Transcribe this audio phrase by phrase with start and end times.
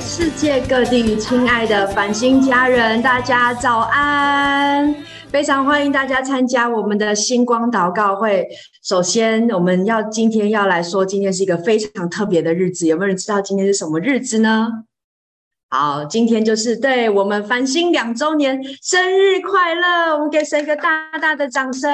[0.00, 4.94] 世界各地亲爱的繁星家人，大家早安！
[5.30, 8.46] 非常欢迎大家参加我们的星光祷告会。
[8.82, 12.86] 首先，我们要今天要来说，今天是一个非常特别的日子。
[12.86, 14.68] 有没有人知道今天是什么日子呢？
[15.70, 20.14] 好，今天就是对我们繁星两周年生日快乐！
[20.14, 21.90] 我们给谁一个大大的掌声。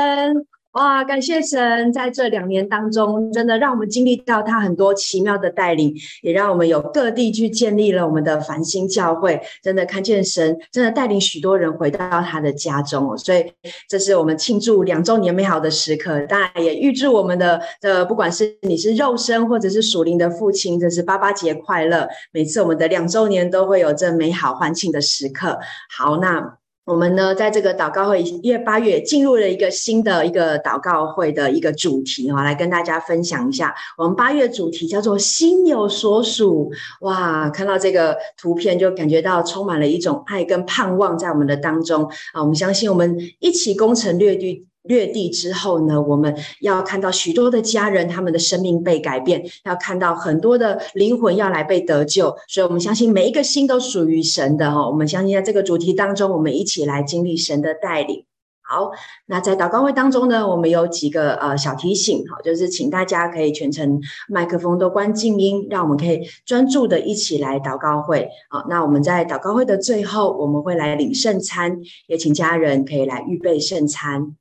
[0.73, 9.39] 哇，感谢神在这两年当中，真的让我们经历到他很多奇妙的带领，也让我们有各地去建立了我们的繁星教会。
[9.63, 13.53] 真的看见神真的带领许多人回到他的家中哦，所以
[13.87, 16.19] 这是我们庆祝两周年美好的时刻。
[16.27, 22.09] 当然也预祝我们的的不管是你是肉身或者是属灵的父亲，这是爸爸节快乐！
[22.33, 25.59] 每次我们的两周年都会有这美好欢庆的时刻。
[25.95, 26.62] 好，那。
[26.85, 33.73] 我们呢，在这个祷告会，因为八月进入了一个新的一个祷告会的一个主题哦，来跟大家分享一下。
[33.97, 36.73] 我们八月主题叫做“心有所属”。
[37.03, 42.41] 哇，看到这个图片就感觉到充满了一种爱跟盼望在我们的当中啊。
[42.41, 44.67] 我们相信，我们一起攻城略地。
[44.83, 54.89] 掠地之后呢，我们要看到许多的家人，他们的生命被改变，要看到很多的灵魂要来被得救，所以我们相信每一个心都属于神的哈。
[54.89, 58.25] 我们相信在这个主题当中，我们一起来经历神的带领。
[58.65, 58.91] 好，
[59.27, 68.29] 那在祷告会当中呢，我们有几个呃小提醒哈，就是请大家可以全程麦克风都关静音，让我们可以专注的一起来祷告会。
[68.49, 74.35] 好，那我们在祷告会的最后，我们会来领圣餐，也请家人可以来预备圣餐。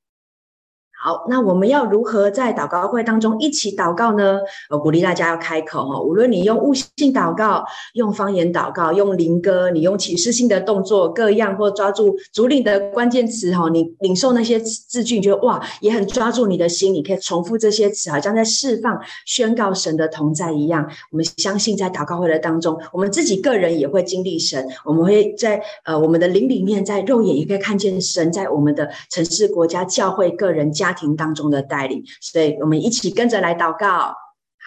[1.04, 4.38] 好，那我们要如何在祷告会当中一起祷告呢？
[4.70, 20.88] 我鼓励大家要开口哈，无论你用悟性祷告、用方言祷告、用灵歌，你用启示性的动作各样，或抓住主领的关键词哈，你领受那些字句，你觉得哇，也很抓住你的心，你可以重复这些词，好像在释放、宣告神的同在一样。
[21.10, 30.91] 我们相信在祷告会的当中，我们自己个人也会经历神，我们会在呃我们的灵里面，在肉眼也可以看见神在我们的城市、国家、教会、个人家。
[30.92, 34.14] 家庭当中的带领，所以我们一起跟着来祷告。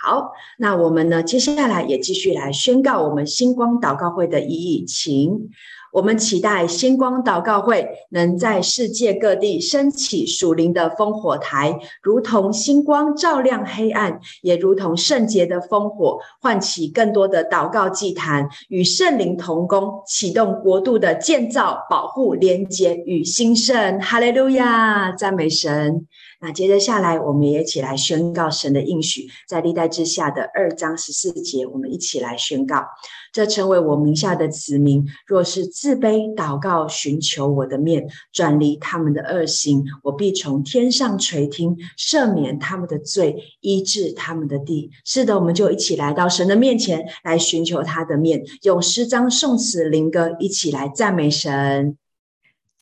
[0.03, 4.85] 好，那我们呢，接下来也继续来宣告我们星光祷告会的意义。
[4.87, 5.51] 请
[5.95, 24.01] 我们期待星光祷告会能在世界各地升起属灵的烽火台，如同星光照亮黑暗，也如同圣洁的烽火唤起更多的祷告祭坛，与圣灵同工，启动国度的建造、保护、连结与兴盛。
[24.01, 26.09] 哈利路亚，赞美神。
[26.41, 32.85] 那接着下来，我们也一起来宣告神的应许，在历代志下的二章十四节，我们一起来宣告：
[33.33, 44.91] 这成为我名下的子民，若是自卑祷告，寻求我的面，转离他们的恶行，我必从天上垂听，赦免他们的罪，医治他们的地。
[45.05, 51.97] 是的，我们就一起来到神的面前来寻求他的面，用诗章、颂词、灵歌一起来赞美神。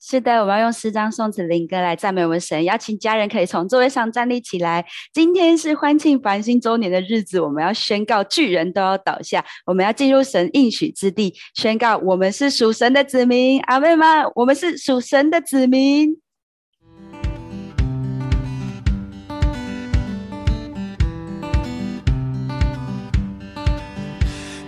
[0.04, 2.64] 是的，我们要用诗章、颂词、灵歌来赞美我们神。
[2.64, 4.84] 邀请家人可以从座位上站立起来。
[5.14, 9.44] 今天是欢庆繁星周年的日子，我们要宣告巨人都要倒下。
[9.64, 13.60] 我们要进入神应许之地，宣告我们是属神的子民。
[13.60, 14.28] 阿妹们？
[14.34, 16.16] 我们是属神的子民。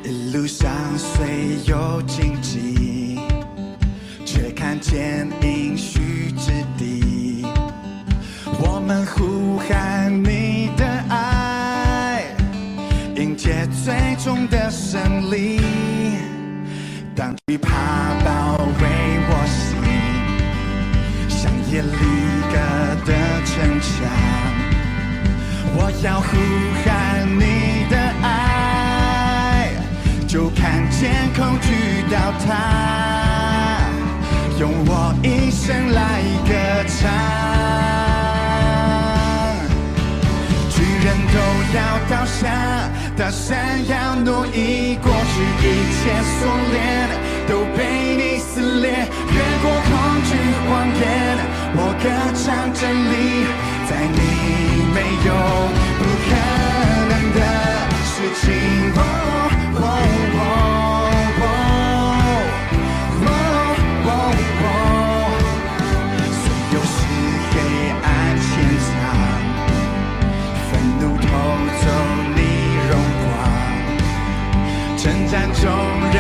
[0.04, 1.26] 一路上虽
[1.66, 2.93] 有荆棘。
[4.66, 7.44] 看见应许之地，
[8.58, 12.24] 我们呼喊你的爱，
[13.14, 15.60] 迎接最终的胜利。
[17.14, 17.68] 当惧怕
[18.24, 18.88] 包围
[19.28, 19.68] 我心，
[21.28, 21.98] 像耶利
[22.48, 22.56] 哥
[23.04, 23.12] 的
[23.44, 23.92] 城墙，
[25.76, 26.30] 我要呼
[26.82, 29.68] 喊你的爱，
[30.26, 33.13] 就看见恐惧倒塌。
[34.60, 36.52] 用我一生来歌
[36.86, 37.10] 唱，
[40.70, 41.36] 巨人都
[41.74, 41.78] 要
[42.08, 46.00] 倒下，大山要挪移，过去一切
[46.38, 46.40] 锁
[46.72, 46.74] 链
[47.48, 47.80] 都被
[48.16, 49.92] 你撕裂，越过恐
[50.22, 50.30] 惧
[50.68, 51.02] 谎言，
[51.76, 52.04] 我歌
[52.38, 52.80] 唱真
[53.10, 53.14] 理，
[53.90, 54.18] 在你
[54.94, 54.96] 没
[55.26, 55.30] 有
[55.98, 56.30] 不可
[57.10, 57.38] 能的
[58.06, 58.44] 事情。
[75.64, 75.72] 中
[76.12, 76.18] 仍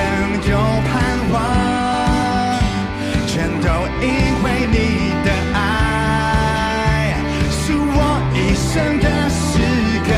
[0.48, 0.52] 有
[0.88, 0.92] 盼
[1.30, 1.36] 望，
[3.26, 3.68] 全都
[4.00, 4.06] 因
[4.42, 4.76] 为你
[5.22, 5.58] 的爱，
[7.50, 7.98] 是我
[8.32, 9.42] 一生的诗
[10.08, 10.10] 歌。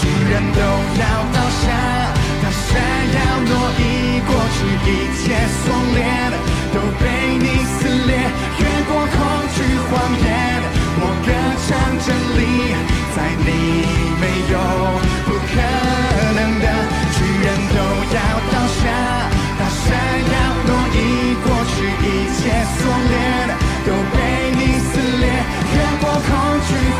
[0.00, 0.60] 巨人都。
[0.94, 1.02] 要
[1.34, 1.64] 倒下，
[2.40, 2.70] 大山
[3.16, 3.18] 要
[3.48, 3.50] 挪
[3.80, 3.82] 移，
[4.28, 4.56] 过去
[4.86, 4.88] 一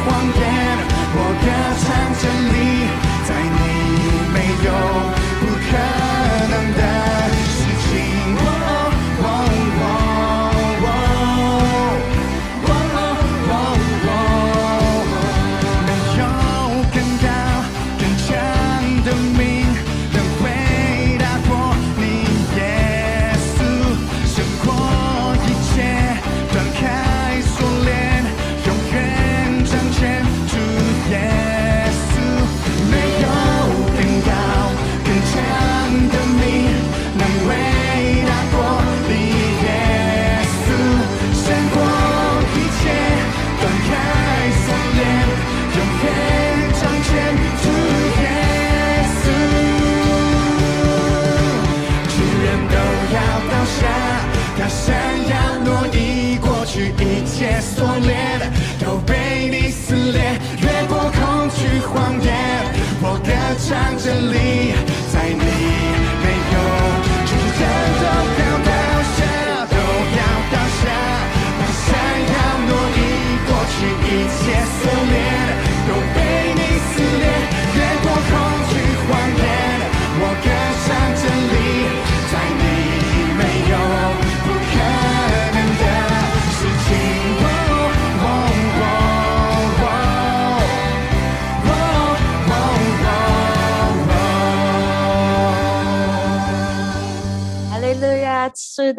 [0.05, 0.41] 谎言，
[1.17, 1.47] 我歌
[1.81, 1.85] 唱
[2.21, 2.23] 真
[2.53, 2.56] 理，
[3.27, 3.56] 在你
[4.35, 4.37] 没
[4.67, 5.13] 有。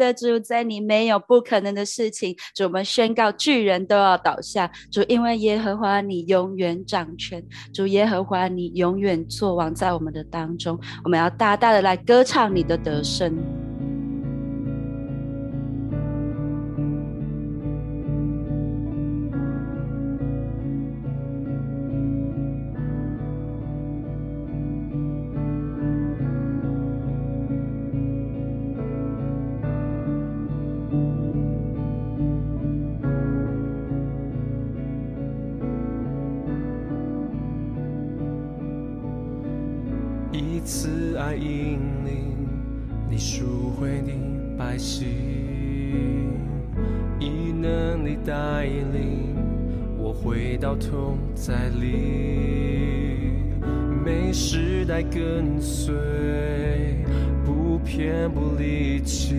[0.06, 2.36] 的，主，在你没有不可能的事情。
[2.54, 4.70] 主，我们宣告巨人都要倒下。
[4.90, 7.42] 主，因为耶和华你永远掌权。
[7.72, 10.78] 主，耶和华你永远作王在我们的当中。
[11.04, 13.65] 我们要大大的来歌唱你的得胜。
[47.18, 49.34] 以能力带领
[49.98, 53.42] 我回到同在里，
[54.04, 55.94] 每时代跟随，
[57.44, 59.34] 不偏不离弃，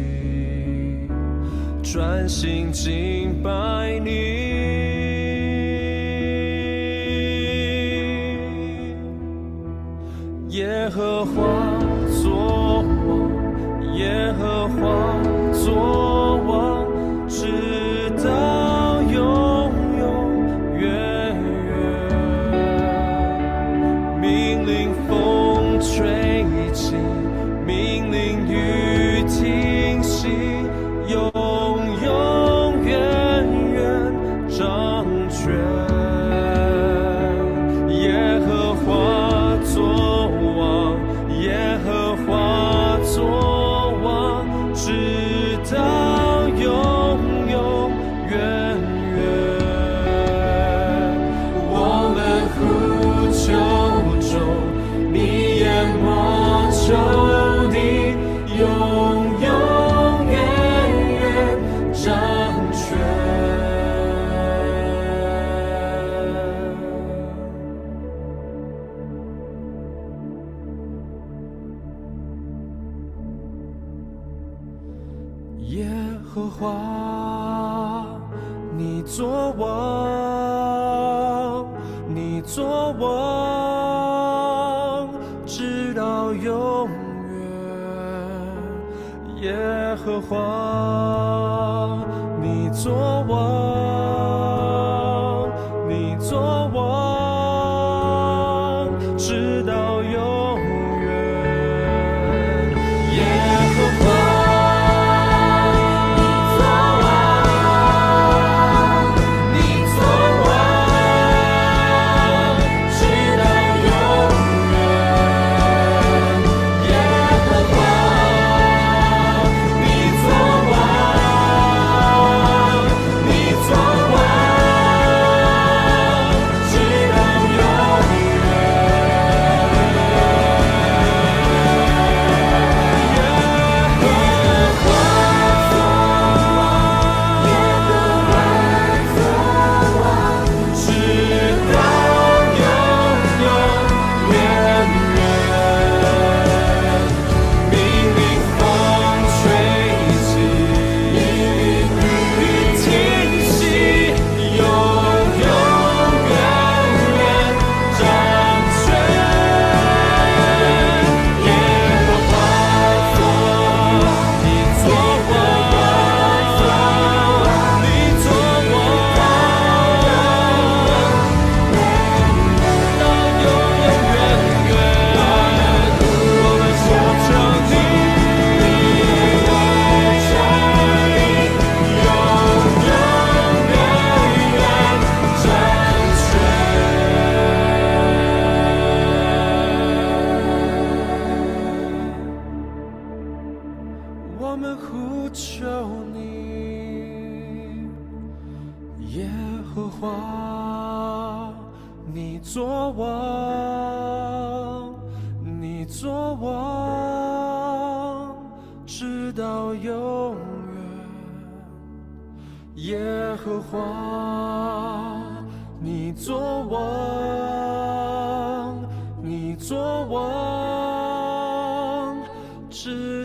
[1.81, 4.67] 专心敬拜你。
[10.49, 11.33] 耶和华
[12.23, 15.21] 作王，耶和华
[15.53, 16.06] 作。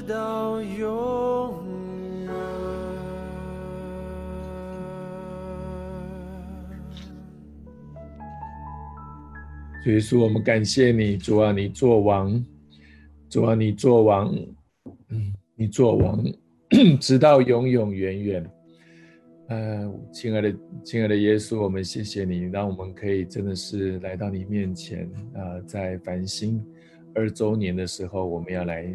[0.06, 1.54] 到永
[2.24, 2.32] 远。
[9.84, 12.44] 主耶稣，我们感谢你，主啊，你做王，
[13.28, 14.32] 主啊，你做王，
[15.08, 16.24] 嗯，你做王，
[17.00, 18.50] 直到永永远远。
[19.48, 20.54] 呃，亲爱的，
[20.84, 26.64] 亲爱的耶稣，我们谢谢你，让我们可以真的是来到你面前、呃，在繁星
[27.14, 28.86] 二周年的时候，我们要来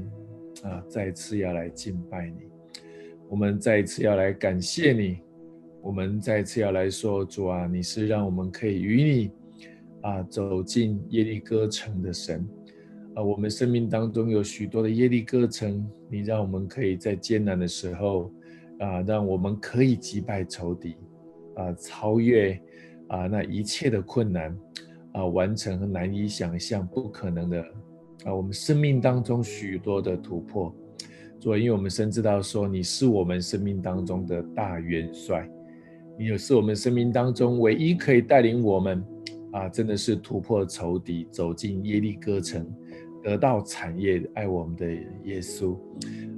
[0.63, 2.47] 啊、再次要来敬拜你，
[3.29, 5.19] 我们再次要来感谢你，
[5.81, 9.31] 我们再次要来说，主啊，你是让我们可以与你。
[10.01, 12.47] 啊，走进耶利哥城的神，
[13.15, 18.31] 啊，我们生命当中有许多的耶利哥城，你让我们可以在艰难的时候，
[18.79, 20.95] 啊，让我们可以击败仇敌，
[21.55, 22.57] 啊，超越
[23.07, 24.57] 啊那一切的困难，
[25.13, 27.65] 啊，完成难以想象、不可能的，
[28.27, 30.75] 啊，我们生命当中许多的突破。
[31.39, 35.49] 主，因为我们深知道说，你是我们生命当中的大元帅，
[36.19, 39.03] 你也是我们生命当中唯一可以带领我们。
[39.53, 42.69] 啊，真的是突破仇敌，走进耶利哥城，
[43.23, 44.21] 得到产业。
[44.33, 44.91] 爱我们的
[45.23, 45.77] 耶稣，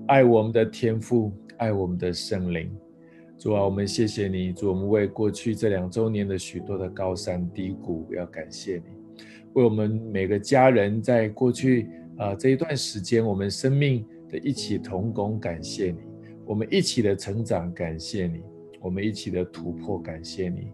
[0.08, 2.72] 爱我们的天父，爱我们的圣灵。
[3.38, 4.54] 主啊，我们谢谢你。
[4.54, 8.99] 主，我们为过去这两周年的许多的高山低谷，要感谢你。
[9.54, 11.88] 为我们每个家人在过去
[12.18, 15.98] 啊这一段时间，我们生命的一起同工，感谢你。
[16.46, 18.42] 我们一起的成长，感谢你。
[18.82, 20.72] 我们一起的突破，感谢你。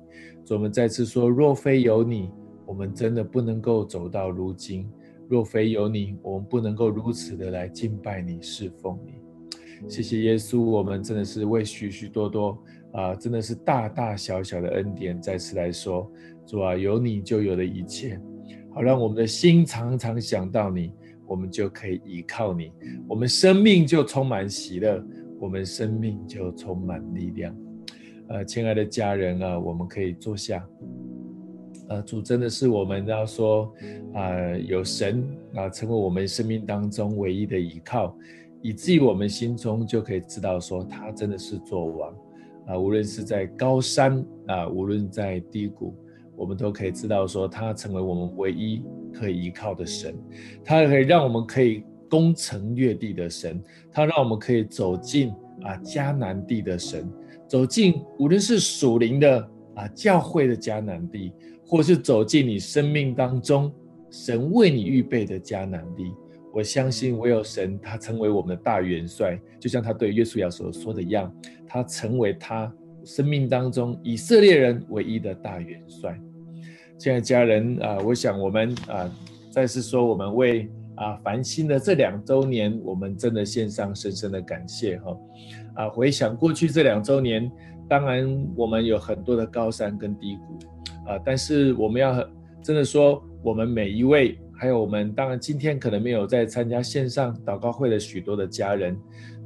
[0.50, 2.30] 我们再次说，若非有你，
[2.66, 4.86] 我们真的不能够走到如今；
[5.28, 9.90] 若非有你，我们不能够如此的来敬拜你、侍奉你。
[9.90, 12.58] 谢谢耶稣，我们真的是为许许多多
[12.92, 16.10] 啊，真的是大大小小的恩典，再次来说，
[16.46, 18.20] 主啊，有你就有了一切，
[18.76, 20.92] 好让我们的心常常想到你，
[21.26, 22.74] 我们就可以依靠你，
[23.08, 25.02] 我们生命就充满喜乐，
[25.40, 27.56] 我们生命就充满力量。
[28.28, 30.62] 呃，亲爱的家人啊，我们可以坐下。
[31.88, 33.74] 呃，主真的是我们要说，
[34.14, 38.14] 啊、呃，有神啊，成为我们生命当中唯一的依靠，
[38.62, 42.14] 以至于我们心中就可以知道说，他真的是作王
[42.68, 45.96] 啊、无论是在高山啊、无论在低谷，
[46.36, 50.16] 我们都可以知道说，他成为我们唯一可以依靠的神，
[50.64, 53.62] 他可以让我们可以攻城略地的神，
[53.92, 55.30] 他让我们可以走进
[55.64, 57.10] 啊迦南地的神。
[57.48, 61.32] 走进无论是属灵的啊教会的迦南地，
[61.66, 63.72] 或是走进你生命当中
[64.10, 66.12] 神为你预备的迦南地，
[66.54, 71.32] 我相信唯有神，他成为我们的大元帅，就像他对约书亚所说的一样，
[71.68, 72.74] 他成为他
[73.06, 76.20] 生命当中以色列人唯一的大元帅。
[76.98, 79.10] 亲爱的家人啊，我想我们啊，
[79.52, 85.18] 再次说我们为啊繁星的这两周年，我们真的献上深深的感谢哈。
[85.76, 87.52] 啊，回想过去这两周年，
[87.88, 90.58] 当然我们有很多的高山跟低谷，
[91.10, 92.28] 啊，但是我们要
[92.64, 98.98] 真的说，我们每一位，还有我们当然今天可能没有在参加线上祷告会的许多的家人，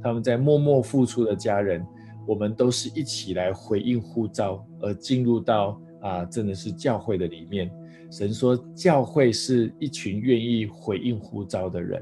[0.02, 1.84] 他们在默默付出的家人，
[2.30, 7.68] 我们都是一起来回应呼召，而进入到啊，真的是教会的里面。
[8.08, 12.00] 神说，教会是一群愿意回应呼召的人。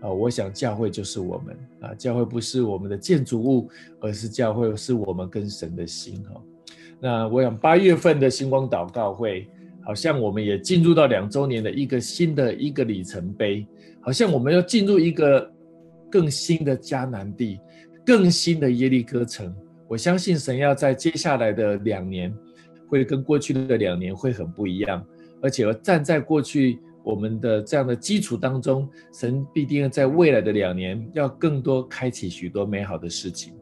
[0.00, 3.68] 啊，我想教会就是我们啊，教会不是我们的建筑物，
[4.00, 6.40] 而是教会是我们跟神的心哈。
[7.00, 9.48] 那我想八月份的星光祷告会，
[9.82, 13.66] 好像我们也进入到两周年的一个新的一个里程碑，
[14.00, 15.52] 好像我们要进入一个
[16.08, 17.58] 更新的迦南地，
[18.06, 19.52] 更新的耶利哥城。
[19.88, 22.34] 我相信神要在接下来的两年，
[22.88, 25.04] 会跟过去的两年会很不一样，
[25.40, 26.78] 而且站在过去。
[27.04, 33.52] 我们的这样的基础当中，神必定在未来的两年要更多开启许多美好的事情。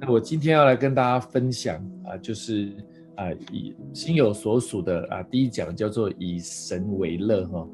[0.00, 2.72] 那我今天要来跟大家分享啊，就是
[3.14, 7.68] 啊以心有所属的啊第一讲叫做以神为乐哈，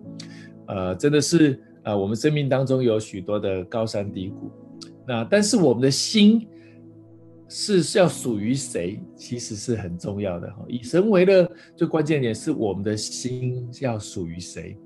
[0.66, 4.52] 呃真的是啊我们生命当中有许多的高山低谷，
[5.06, 6.46] 那但是我们的心
[7.48, 10.64] 是要属于谁，其实是很重要的哈。
[10.68, 14.76] 以神为乐最关键点是我们的心要属于谁。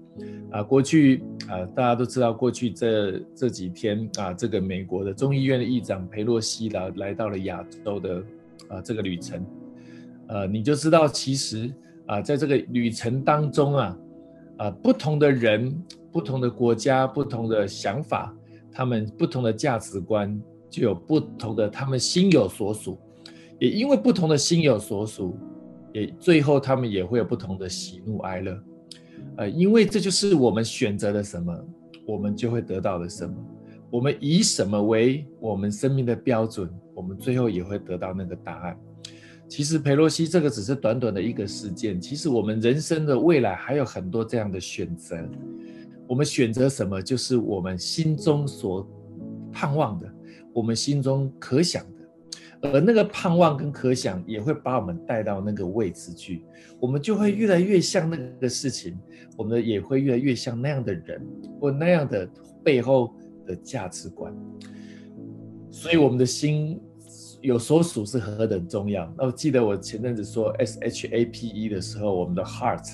[0.51, 8.23] 啊，过去啊，大家都知道，过去这这几天啊，这个美国的众议院的议长裴洛西来来到了亚洲的
[8.69, 9.43] 啊这个旅程，
[10.29, 11.73] 呃，你就知道其实
[12.05, 13.99] 啊，在这个旅程当中啊，
[14.59, 15.75] 啊、不同的人、
[16.13, 18.37] 不同的国家、不同的想法，
[18.71, 20.39] 他们不同的价值观，
[20.73, 22.99] 就有不同的他们心有所属。
[23.61, 25.37] 也因为不同的心有所属，
[25.93, 28.59] 也最后他们也会有不同的喜怒哀乐。
[29.37, 31.57] 呃，因为这就是我们选择了什么，
[32.07, 33.35] 我们就会得到了什么。
[33.89, 38.77] 我们以什么为我们生命的标准，我们最后也会得到那个答案。
[39.47, 45.17] 其实裴洛西这个只是短短的一个事件，其实我们人生的未来还有很多这样的选择。
[46.09, 48.85] 我们选择什么，就是我们心中所
[49.53, 50.12] 盼望的，
[50.53, 52.71] 我们心中可想的。
[52.71, 56.45] 而那个盼望跟可想也会把我们带到那个位置去，
[56.79, 58.97] 我们就会越来越像那个事情，
[59.37, 61.21] 我们也会越来越像那样的人
[61.59, 62.29] 或那样的
[62.63, 63.13] 背后
[63.45, 64.33] 的价值观。
[65.73, 66.81] 所以我们的心
[67.41, 69.13] 有所属是何等重要。
[69.19, 72.87] 那我记得我前阵子说 S H A P E 的时候，我们的 heart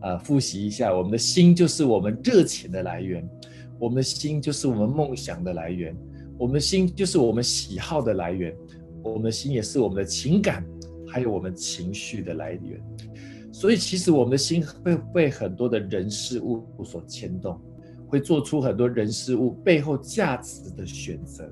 [0.00, 3.24] 啊，复习一下，我们的心就是我们热情的来源，
[3.78, 5.96] 我们的心就是我们梦想的来源，
[6.38, 8.54] 我们的心就是我们喜好的来源。
[9.02, 10.64] 我们的心也是我们的情感，
[11.06, 12.80] 还有我们情绪的来源。
[13.52, 17.58] 所以，其实我们的心会被很多的人事物所牵动，
[18.08, 21.50] 会做出很多人事物背后价值的选择。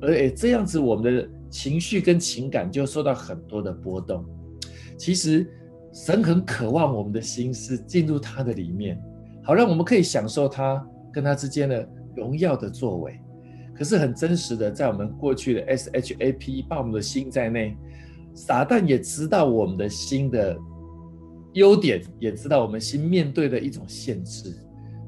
[0.00, 4.24] 而诶，这样子，我们的情绪跟情感就受到很多的波动。
[4.96, 5.46] 其实，
[5.92, 8.98] 神很渴望我们的心是进入他的里面，
[9.42, 13.20] 好让我们可以享受他跟他之间的荣耀的作为。
[13.76, 17.76] 可是很真实的，在我们过去的 S H A P，把我们的心在内，
[18.32, 20.56] 撒旦也知道我们的心的
[21.54, 24.54] 优点，也知道我们心面对的一种限制，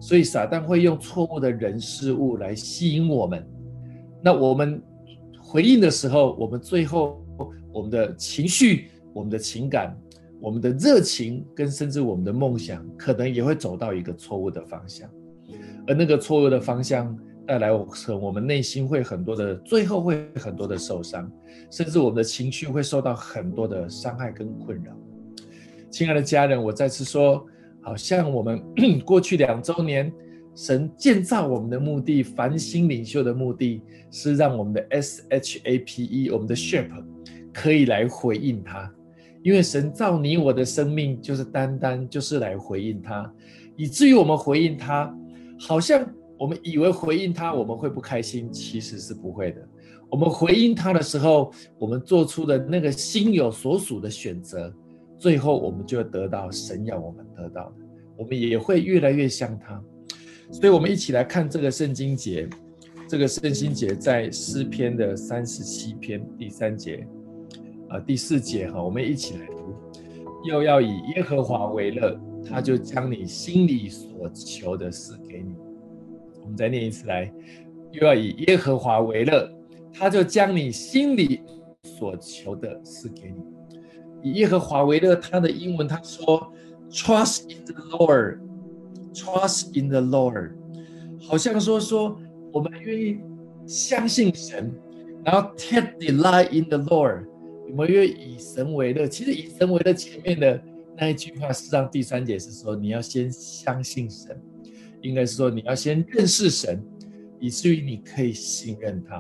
[0.01, 3.47] 所以撒旦会用错误的人事物来吸引我们。
[4.21, 4.83] 那我们
[5.41, 7.25] 回应的时候，我们最后
[7.73, 9.97] 我们的情绪、我们的情感、
[10.41, 15.09] 我们的热情，跟甚至我们的梦想，可能也会走到一个错误的方向，
[15.87, 17.17] 而那个错误的方向。
[17.47, 21.31] 带来我们内心会很多的，最后会很多的受伤，
[21.71, 24.93] 甚至我们的情绪会受到很多的伤害跟困扰。
[25.89, 27.47] 亲爱的家人，我再次说，
[27.81, 28.61] 好像我们
[29.07, 30.13] 过去两周年，
[30.57, 33.81] 神建造我们的目的，繁星领袖的目的
[34.11, 36.89] 是让我们的 S H A P E，我们的 Ship
[37.55, 38.93] 可以来回应他，
[39.45, 43.33] 因为神造你我的生命就是单单就是来回应他，
[43.77, 45.17] 以至于我们回应他，
[45.61, 46.05] 好像。
[46.39, 49.69] 我们以为回应他我们会不开心，其实是不会的。
[50.11, 54.73] 我们回应他的时候，我们做出的那个心有所属的选择，
[55.19, 57.75] 最后我们就得到神要我们得到的。
[58.17, 59.83] 我们也会越来越像他。
[60.53, 62.49] 所以，我们一起来看这个圣经节。
[63.09, 67.07] 这个圣经节在诗篇的三十七篇第三节
[67.89, 69.75] 啊、第四节哈，我们一起来读。
[70.45, 75.55] 又要以耶和华为乐，他就将你心里所求的事给你。
[76.47, 77.29] 我们再念一次来，
[77.91, 79.51] 又要以耶和华为乐，
[79.93, 81.41] 他就将你心里
[81.83, 83.43] 所求的赐给你。
[84.23, 86.53] 以耶和华为乐，他的英文他说
[86.89, 90.53] ，Trust in the Lord，Trust in the Lord，
[91.21, 92.17] 好像说说
[92.53, 93.19] 我们愿意
[93.67, 94.73] 相信神，
[95.25, 97.27] 然后 Take delight in the Lord，
[97.69, 99.09] 我们愿意以神为乐。
[99.09, 100.63] 其实以神为乐前面的
[100.97, 104.41] 那一句话，实际上第三节是说你要先相信神。
[105.07, 106.83] 应该是说，你要先认识神，
[107.41, 109.17] 以至于你可以信任他。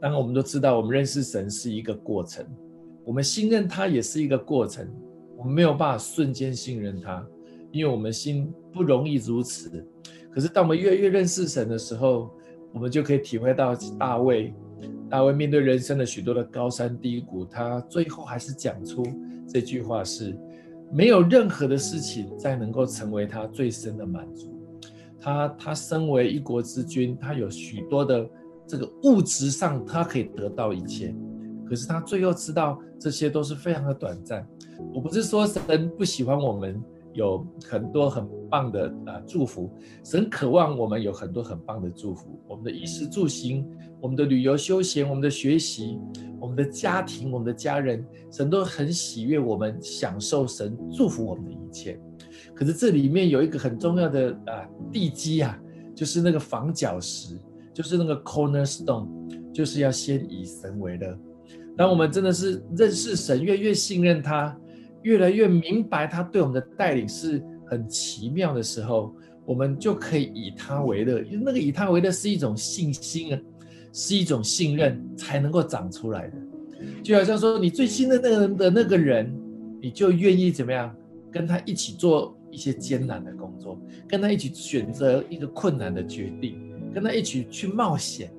[0.00, 2.46] 当然，我们都知道，我们认识神是一个过程，
[3.04, 4.86] 我们信任他也是一个过程。
[5.38, 7.26] 我们没有办法瞬间信任他，
[7.70, 9.70] 因为我们心不容易如此。
[10.30, 12.30] 可是，当我们越来越认识神的时候，
[12.72, 14.54] 我们就可以体会到大卫，
[15.10, 19.02] 大卫面对人生的许多的高山低谷，他最后还是讲出
[19.46, 20.34] 这句话是：
[20.90, 24.55] 没有任何的事情再能够成为他最深的满足。
[25.26, 28.24] 他他身为一国之君，他有许多的
[28.64, 31.12] 这个物质上，他可以得到一切，
[31.68, 34.46] 可是他最后知道这些都是非常的短暂。
[34.94, 36.80] 我不是说神不喜欢我们
[37.12, 39.68] 有很多很棒的啊祝福，
[40.04, 43.66] 神渴望我们有很多很棒的祝福，我们的衣食住行，
[44.00, 45.98] 我们的旅游休闲，我们的学习，
[46.38, 52.00] 我们的家庭，我们的家人，神都很喜悦我们享受神祝福我们的一切。
[52.56, 55.56] 可是这里面有一个很重要的啊地基啊，
[55.94, 57.36] 就是那个房角石，
[57.74, 59.06] 就是那个 cornerstone，
[59.52, 61.14] 就是要先以神为乐。
[61.76, 64.56] 当我们真的是认识神，越越信任他，
[65.02, 69.14] 越来越明白他对我们的带领是很奇妙的时候，
[69.44, 71.20] 我们就可以以他为乐。
[71.24, 73.40] 因为那个以他为乐是一种信心啊，
[73.92, 76.36] 是一种信任才能够长出来的。
[77.02, 79.30] 就好像说，你最信任那个人的那个人，
[79.82, 80.94] 你就愿意怎么样
[81.30, 82.34] 跟他一起做。
[82.56, 86.58] 一些艰难的工作，跟他一起选择一个困难的决定，
[86.94, 88.32] 跟他一起去冒险。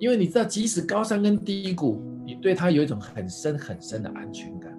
[0.00, 4.76] 因为你知道，即使高山跟低谷，你对他有一种很深很深的安全感。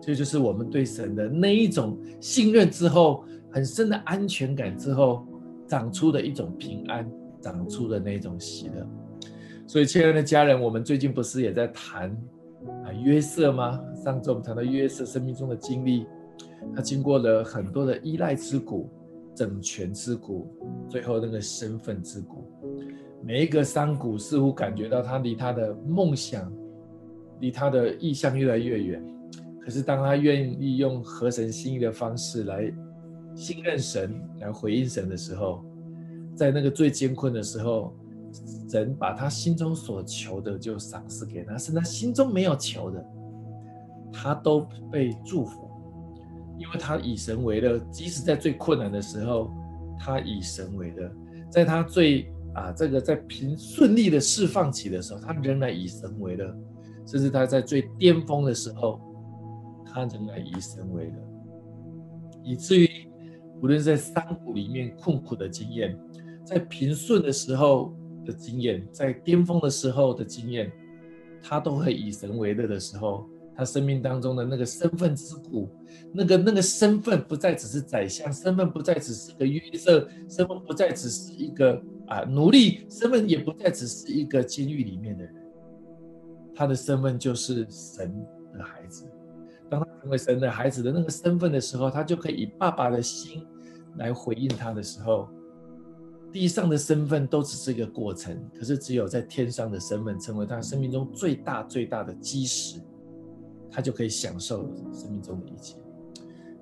[0.00, 3.22] 这就是我们对神的那一种信任之后，
[3.52, 5.26] 很深的安全感之后，
[5.66, 7.06] 长出的一种平安，
[7.42, 8.88] 长出的那种喜乐。
[9.66, 12.10] 所以，亲爱的家人，我们最近不是也在谈
[12.64, 13.78] 啊约瑟吗？
[14.02, 16.06] 上周我们谈到约瑟生命中的经历，
[16.74, 18.88] 他经过了很多的依赖之谷、
[19.34, 20.48] 整全之谷，
[20.88, 22.44] 最后那个身份之谷。
[23.22, 26.50] 每一个山谷似乎感觉到他离他的梦想、
[27.40, 29.04] 离他的意向越来越远。
[29.60, 32.72] 可是当他愿意用合神心意的方式来
[33.34, 35.62] 信任神、来回应神的时候，
[36.34, 37.94] 在那个最艰困的时候，
[38.70, 43.04] 神把他心中所求的就赏赐给他，是他心中没有求的，
[44.10, 45.68] 他都被祝福，
[46.60, 47.78] 因为他以神为乐。
[47.90, 49.50] 即使在最困难的时候，
[49.98, 51.10] 他以神为乐，
[51.50, 56.54] 在他最啊，这个在平顺利的释放期的时候，他仍然以神为乐，
[57.06, 59.00] 甚至他在最巅峰的时候，
[59.86, 61.12] 他仍然以神为乐，
[62.44, 62.88] 以至于
[63.62, 65.98] 无论在山谷里面困苦的经验，
[66.44, 67.94] 在平顺的时候
[68.26, 70.70] 的经验，在巅峰的时候的经验，
[71.42, 73.28] 他都会以神为乐的时候，
[73.60, 75.68] 他生命当中的那个身份之谷，
[76.12, 81.80] 那个那个身份不再只是宰相，身份不再只是个约瑟，身份不再只是一个。
[82.10, 85.34] 啊，奴隶身份也不再只是一个监狱里面的人，
[86.52, 88.12] 他的身份就是神
[88.52, 89.04] 的孩子。
[89.70, 93.46] 当他成为神的孩子的那个身份的时候，他就可以以爸爸的心
[93.96, 95.28] 来回应他的时候，
[96.32, 102.80] 地上的身份都只是一个过程，可是只有在天上的身份成为他生命中最大最大的基石，
[103.70, 105.76] 他就可以享受生命中的一切。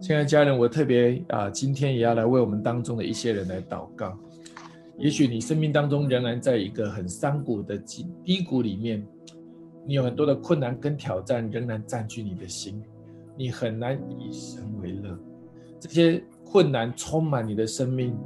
[0.00, 4.16] 亲爱的家人，我特别啊，今天也要来为我们当中的一些人来祷告。
[4.96, 7.76] 也许你生命当中仍然在一个很山谷的
[8.24, 9.04] 低谷里面，
[9.86, 12.82] 你有很多的困难跟挑战仍然占据你的心，
[13.36, 15.18] 你很难以神为乐。
[15.80, 18.16] 这些困难充满你的生命，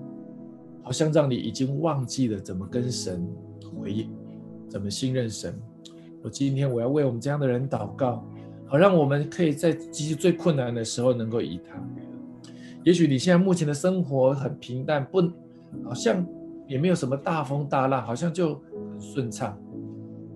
[0.82, 3.26] 好像让你已经忘记了怎么跟神
[3.78, 4.10] 回应，
[4.68, 5.54] 怎么信任神。
[6.22, 8.26] 我今天我要为我们这样的人祷告，
[8.72, 11.78] 好让我们可以在极其最困难的时候能够以他。
[12.82, 15.20] 也许你现在目前的生活很平淡，不
[15.84, 16.26] 好像。
[16.68, 19.58] 也没有什么大风大浪，好像就很顺畅，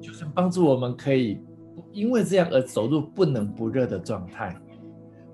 [0.03, 1.39] 就是帮助我们可以
[1.93, 4.55] 因为这样而走入不冷不热的状态。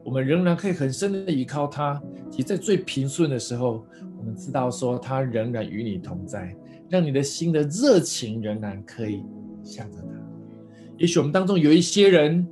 [0.04, 3.84] 我们仍然可以很深的依靠他，其实在最平顺的时候，
[4.16, 6.54] 我们知道说他仍然与你同在，
[6.88, 9.24] 让你的心的热情仍然可以
[9.64, 10.06] 向着他。
[10.98, 12.46] 也许我们当中有一些人，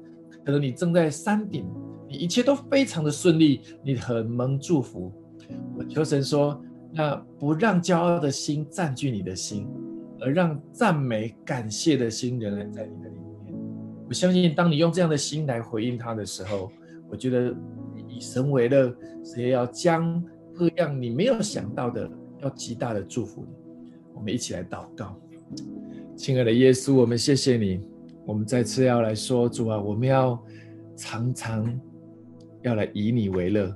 [0.50, 1.64] 可能你正在山顶，
[2.08, 5.12] 你一切都非常的顺利，你很蒙祝福。
[5.78, 6.60] 我求神说。
[6.92, 9.64] 那不让骄傲的心占据你的心，
[10.18, 13.54] 而让赞美、感谢的心仍然在你的里面。
[14.08, 16.68] 我相信，当你用这样的心来回应他的时候，
[17.08, 17.54] 我觉得
[18.08, 20.20] 以神为乐，神也要将
[20.52, 22.10] 各样你没有想到的，
[22.40, 23.92] 要极大的祝福你。
[24.12, 25.16] 我们一起来祷告，
[26.16, 27.80] 亲爱的耶稣，我们谢谢你。
[28.30, 30.40] 我们再次要来说，主啊，我们要
[30.96, 31.80] 常常
[32.62, 33.74] 要来以你为乐，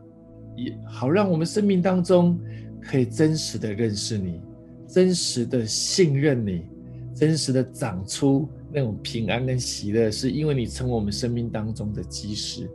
[0.57, 2.38] 以好让我们生命当中。
[2.81, 4.40] 可以真实的认识你，
[4.87, 6.67] 真实的信任你，
[7.14, 12.69] 真实的长出那种平安跟喜乐，是因为你成为我们生命当中的基石。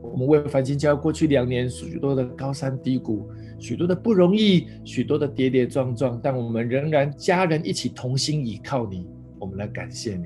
[0.00, 9.06] 我们为繁星教过去两年许多的高山低谷，许多的不容易，许多的跌跌撞撞，但我们仍然家人一起同心倚靠你，
[9.38, 10.24] 我们来感谢你。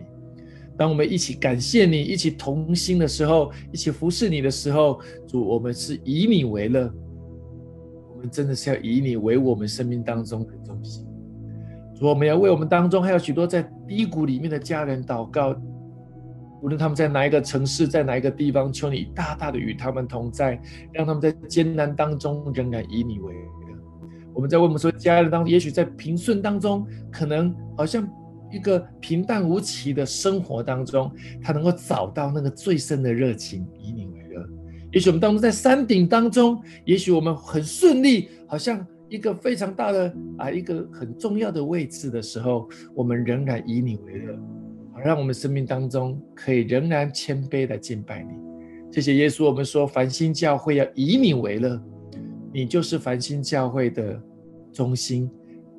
[0.79, 6.93] 当我们一起感谢你，一起同心的时候，一起服侍你的时候，主，我们是以你为乐。
[8.15, 11.07] 我们真的是要以你为我们生命当中的中心。
[11.95, 15.55] 主，我们要为我们当中还有许多在低谷里面的家人祷告，
[16.63, 20.61] 无论他们在哪一个城市，在哪一个地方，求你大大的与他们同在，
[20.93, 23.41] 让他们在艰难当中仍然以你为乐。
[24.35, 28.07] 我们在为我们说家人当中，也许在平顺当中，可能好像
[28.51, 31.11] 一个平淡无奇的生活当中，
[31.43, 34.47] 他能够找到那个最深的热情，以你为乐。
[34.93, 44.39] 也许我们当中在山顶当中，也许我们很顺利，好像一个非常大的啊一个很重要的位置的时候，我们仍然以你为乐，
[44.93, 48.31] 好让我们生命当中可以仍然谦卑的敬拜你。
[48.93, 51.79] 谢谢耶稣，我们说繁星教会要以你为乐，
[52.53, 54.19] 你就是繁星教会的
[54.73, 55.29] 中心，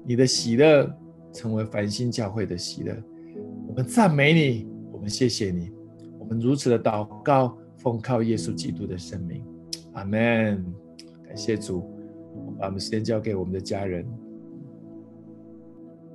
[0.05, 0.87] 你的喜乐
[1.33, 2.95] 成为繁星教会的喜乐。
[3.67, 5.71] 我们赞美你，我们谢谢你，
[6.19, 7.57] 我们如此的祷告。
[7.77, 9.45] 奉靠耶稣基督的圣名，
[9.93, 10.65] 阿门。
[11.23, 11.83] 感谢主，
[12.57, 14.03] 把我们时间交给我们的家人。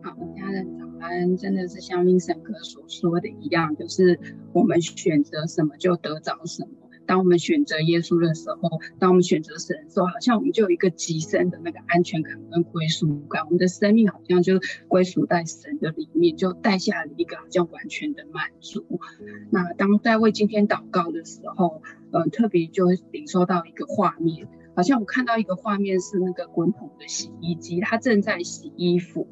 [0.03, 4.19] 好，家人早安，真的是像 Vincent 哥所说的一样，就是
[4.53, 6.82] 我们选择什么就得着什么。
[7.07, 18.85] 当我们选择耶稣的时候，当我们选择神的时候，好像我们就有一个极深的那个安全感跟归属感，我们的生命好像就归属在神的里面，就带下了一个好像完全的满足。
[19.51, 29.29] 那当在为今天祷告的时候，呃，特别就会领受到一个画面，好像我看到一个画面是那个滚筒的洗衣机，它正在洗衣服。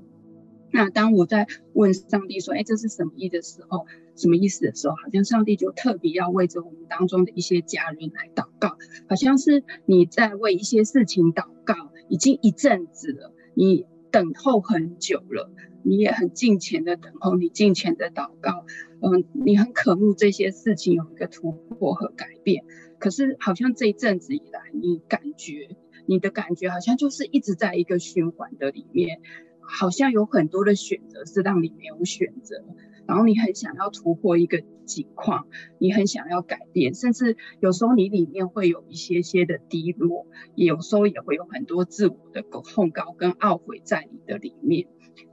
[0.73, 3.87] 那当我在问上帝说：“哎，这是什么意的时候，
[4.21, 8.77] 什么意思的时候，好像上帝就特别要为着我们当中的一些家人来祷告，
[9.09, 11.75] 好像是你在为一些事情祷告，
[12.09, 15.51] 已经一阵子了，你等候很久了，
[15.83, 18.67] 你也很近前的等候，你近前的祷告，
[19.01, 22.65] 嗯，你很渴慕这些事情有一个突破和改变，
[22.99, 29.21] 可是好像这一阵子以来，你感觉你的感觉好像就是一直在一个循环的里面。”
[29.73, 32.57] 好像有很多的选择是让你没有选择，
[33.11, 35.49] 然后你很想要突破一个境况，
[35.81, 44.87] 你很想要改变，甚至有时候你里面会有一些些的低落，有时候也会有很多自我的控告跟懊悔在你的里面。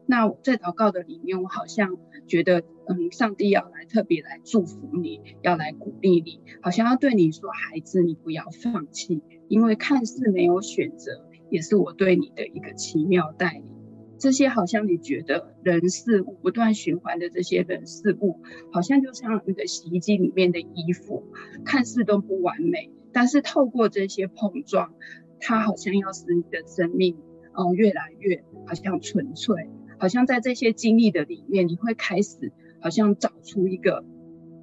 [0.07, 13.76] 那我在祷告的里面，我好像觉得，嗯，上帝要来特别来祝福你，要来鼓励你，好像要对你说，孩子，你不要放弃，因为看似没有选择，也是我对你的一个奇妙带领。
[14.19, 21.23] 这些好像你觉得人事物不断循环的这些人事物，好像就像那个洗衣机里面的衣服，
[21.63, 24.93] 看似都不完美，但是透过这些碰撞，
[25.39, 27.17] 它好像要使你的生命，
[27.53, 32.51] 嗯，越来越好像纯粹，好像在这些经历的里面，你会开始
[32.81, 34.03] 好像找出一个，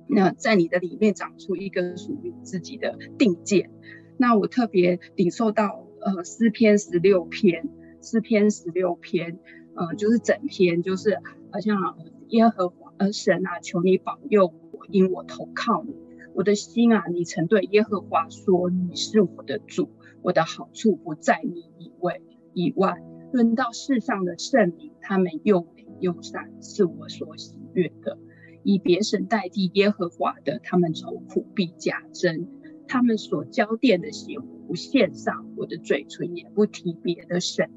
[0.09, 3.71] 那在你的里面长出一个属于自己的定见。
[4.17, 7.69] 那我特别领受到，呃，诗篇十六篇。
[8.05, 9.39] 诗篇十六篇，
[9.75, 11.19] 呃，就是整篇，就是
[11.51, 11.97] 好像
[12.29, 15.97] 耶和华，呃，神啊，求你保佑我，因我投靠你。
[16.35, 19.89] 我的心啊，你曾对耶和华说，你是我的主，
[20.21, 22.21] 我的好处不在你以外
[22.53, 23.03] 以外。
[23.33, 28.19] 论到世上的圣灵，他们又美又善，是我所喜悦的。
[28.65, 32.49] 以别神代替耶和华的，他们愁苦必加增。
[32.87, 34.39] 他们所交奠的血
[34.69, 37.71] 不献上，我的嘴唇也不提别的神。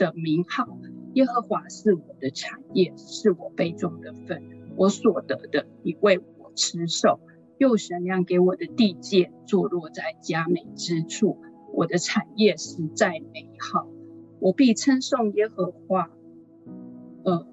[0.00, 0.78] 的名号，
[1.12, 4.42] 耶和华是我的产业，是我杯中的分，
[4.74, 7.20] 我所得的，你为我持守。
[7.58, 11.36] 又神量给我的地界，坐落在佳美之处，
[11.74, 13.86] 我的产业实在美好，
[14.38, 16.10] 我必称颂耶和华。
[17.22, 17.46] 呃，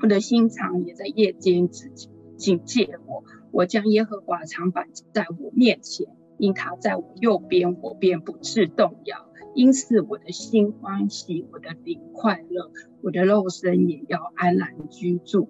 [0.00, 1.90] 我的心肠也在夜间警
[2.36, 6.06] 警戒我，我将耶和华常摆在我面前，
[6.38, 9.26] 因他在我右边，我便不致动摇。
[9.54, 12.70] 因此，我的心欢喜，我的灵快乐，
[13.02, 15.48] 我的肉身也要安然居住。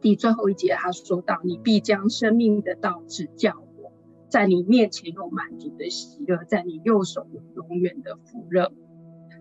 [0.00, 3.92] 第最后一节，他说到：“你必将生命的道指教我，
[4.28, 8.72] 在你面前有满足的喜乐，在你右手有永远的福乐。”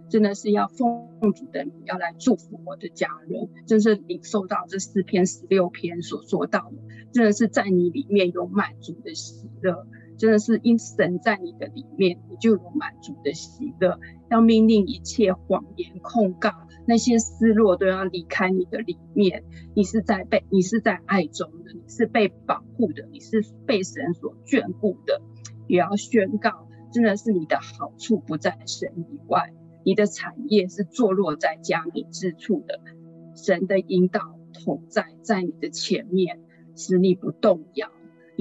[0.09, 3.49] 真的是要奉主的名，要来祝福我的家人。
[3.65, 6.77] 真是领受到这四篇十六篇所说到的，
[7.13, 9.87] 真的是在你里面有满足的喜乐。
[10.23, 13.99] 真的是因神在你的里面，你就有满足的喜乐。
[14.31, 16.49] 要命令一切谎言控告，
[16.87, 19.43] 那些失落都要离开你的里面。
[19.75, 25.21] 你是在被，你是在爱中的，你是被保护的，你是被神所眷顾的。
[25.67, 32.79] 也要宣告，真的是你的好处不在神以外，你的产业是坐落在佳美之处的。
[33.35, 34.21] 神的引导
[34.53, 36.39] 同在，在你的前面，
[36.77, 37.91] 使你不动摇。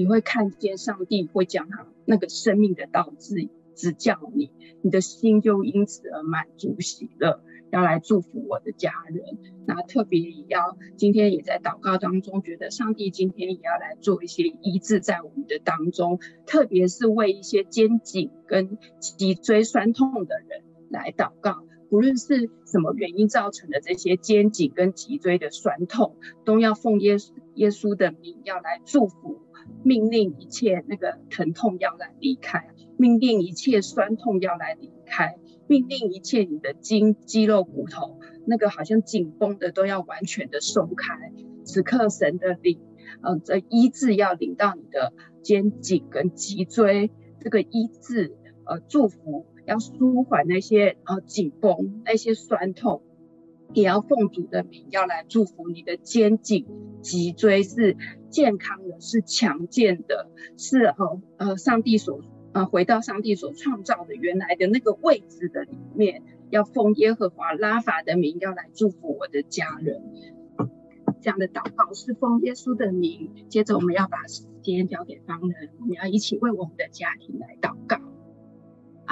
[0.03, 7.39] 你会看见上帝会将他那个生命的道指指教你，你的心就因此而满足喜乐，
[7.71, 9.37] 要来祝福我的家人。
[9.65, 21.63] 那特别也要今天也在祷告当中，觉得上帝今天也要来做一些医治在我们的当中，特别是为一些肩颈跟脊椎酸痛的人来祷告。
[21.89, 29.39] 无论是什么原因造成的这些肩颈跟脊椎的酸痛，都要奉耶稣耶稣的名要来祝福。
[29.83, 35.35] 命令一切那个疼痛要来离开，命令一切酸痛要来离开，
[35.67, 41.31] 命令一切你的筋肌肉骨头那个好像紧绷的都要完全的松开。
[41.63, 42.79] 此刻神的领，
[43.21, 53.01] 呃，这医治要领到你的肩颈跟脊椎，这个医治，呃，祝福要舒缓那些呃紧绷那些酸痛。
[53.73, 56.67] 也要奉主的名，要来祝福你的肩颈、
[57.01, 57.97] 脊椎是
[58.33, 62.19] 健康的，是强健的，是呃呃上帝所
[62.51, 70.01] 呃，回到上帝所创造的原来的那个位置的里面，要奉耶和华拉法的名，要来祝福我的家人。
[71.21, 73.31] 这样的祷告是奉耶稣的名。
[73.49, 77.97] 接着，我们要把时间交给方人，我们要一起为我们的家庭来祷告。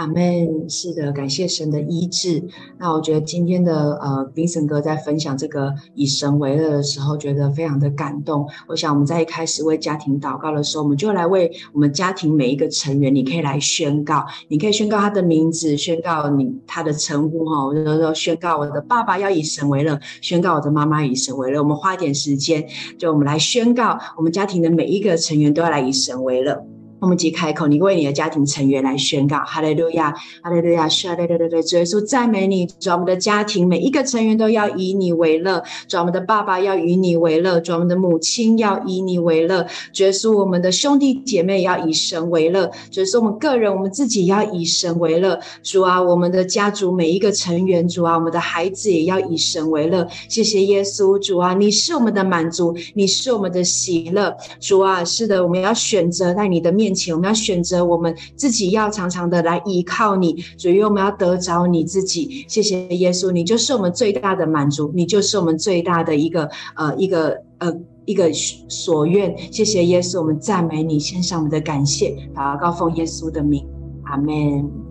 [0.01, 2.43] 阿门，是的，感谢神的医治。
[2.79, 8.47] 那我觉得今天的呃冰神哥在分享这个以神为乐的时候，觉得非常的感动。
[8.67, 17.63] 我想我们在一开始为家庭祷告的时候，我们就来为我们家庭每一个成员，你可以来宣告，你可以宣告他的名字，宣告你他的称呼哈。
[17.63, 21.61] 我就说宣告我的爸爸要以神为乐，宣告我的妈妈以神为乐。
[21.61, 26.65] 我们花一点时间，就我们来宣告，我们家庭的每一个成员都要来以神为乐。
[27.01, 50.07] 我们即开口，你为你的家庭成员来宣告：哈利路亚，哈利路亚，是啊，对对对对，主耶稣赞美你，主我们的家庭每一个成员都要以你为乐，主我们的爸爸要以你为乐，主我们的母亲要以你为乐，主耶稣我们的兄弟姐妹要以神为乐，主耶稣我们个人我们自己要以神为乐，主啊，我们的家族每一个成员，主啊，我们的孩子也要以神为乐。
[50.29, 57.13] 谢谢耶稣，主啊，你是我们的满足，你是我们的喜乐，主啊，是的，我们要选择在你的面前。
[57.15, 62.45] 我们要选择我们自己，要常常的来依靠你，所以我们要得着你自己。
[62.47, 67.73] 谢谢耶稣，你就是我们最大的满足，你就是我们最大的一个呃一个呃
[68.06, 69.36] 一个所愿。
[69.51, 73.65] 谢谢耶稣，我们赞美你，献上我们的感谢，祷告奉耶稣的名，
[74.04, 74.90] 阿门。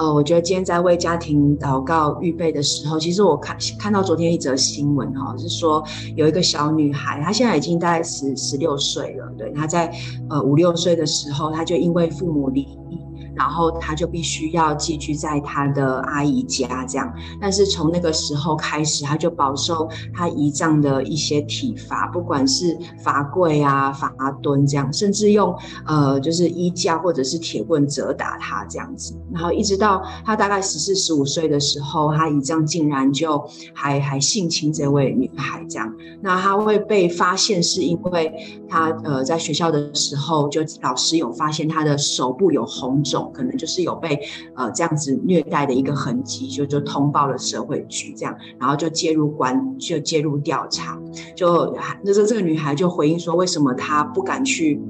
[0.00, 5.84] 呃，我觉得今天在为家庭祷告预备的时候，其实我看看到昨天一则新闻哈，是说
[6.16, 9.92] 有一个小女孩，她现在已经大概十十六岁了，对，她在
[10.30, 12.99] 呃五六岁的时候，她就因为父母离异。
[13.40, 17.10] 然后他就必须要寄居在他的阿姨家，这样。
[17.40, 29.18] 但是从那个时候开始，他就饱受他姨丈的一些体罚，不管是罚跪啊、罚蹲这样，甚至用呃就是衣架或者是铁棍责打他这样子。
[29.32, 35.90] 然后一直到他大概十四、十五岁的时候，他姨丈竟然就还还性侵这位女孩这样。
[36.20, 38.30] 那他会被发现，是因为
[38.68, 43.29] 他呃在学校的时候，就老师有发现他的手部有红肿。
[43.32, 44.20] 可能就是有被
[44.54, 51.00] 呃这样子虐待的一个痕迹，就就通报了社会局，这样，然后就介入关就介入调查，
[51.34, 54.80] 就那这这个女孩就回应说，为什么她不敢去。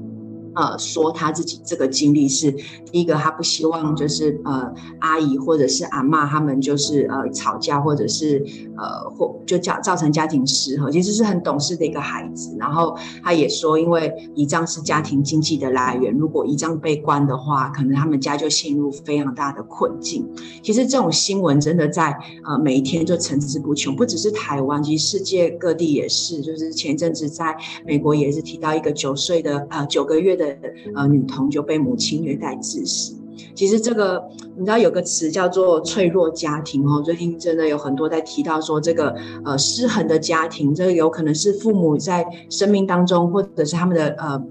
[0.55, 2.51] 呃，说他自己这个经历是
[2.91, 8.43] 第一个，他不希望就是呃阿姨或者是阿嬷他们就是呃吵架，或者是
[8.77, 12.55] 呃或就造造成家庭失和，其实是很懂事的一个孩子。
[12.59, 20.29] 然后他也说，因为姨丈是家庭经济的来源，如果姨丈被关的话，可能他们家就陷入非常大的困境。
[20.61, 22.11] 其实这种新闻真的在
[22.45, 26.41] 呃每一天就层出不穷，不只是台湾，其实世界各地也是。
[26.41, 27.55] 就是前阵子在
[27.85, 30.57] 美国也是提到一个九岁的呃九个月的。
[30.95, 33.15] 呃女童就被母亲虐待致死。
[33.55, 34.23] 其实这个
[34.57, 39.15] 你知道有个词叫做脆弱家庭哦，最近真的有很多在提到说这个
[39.45, 44.41] 呃失衡的家庭，这个有可能是父母在生命当中，或者是他们的呃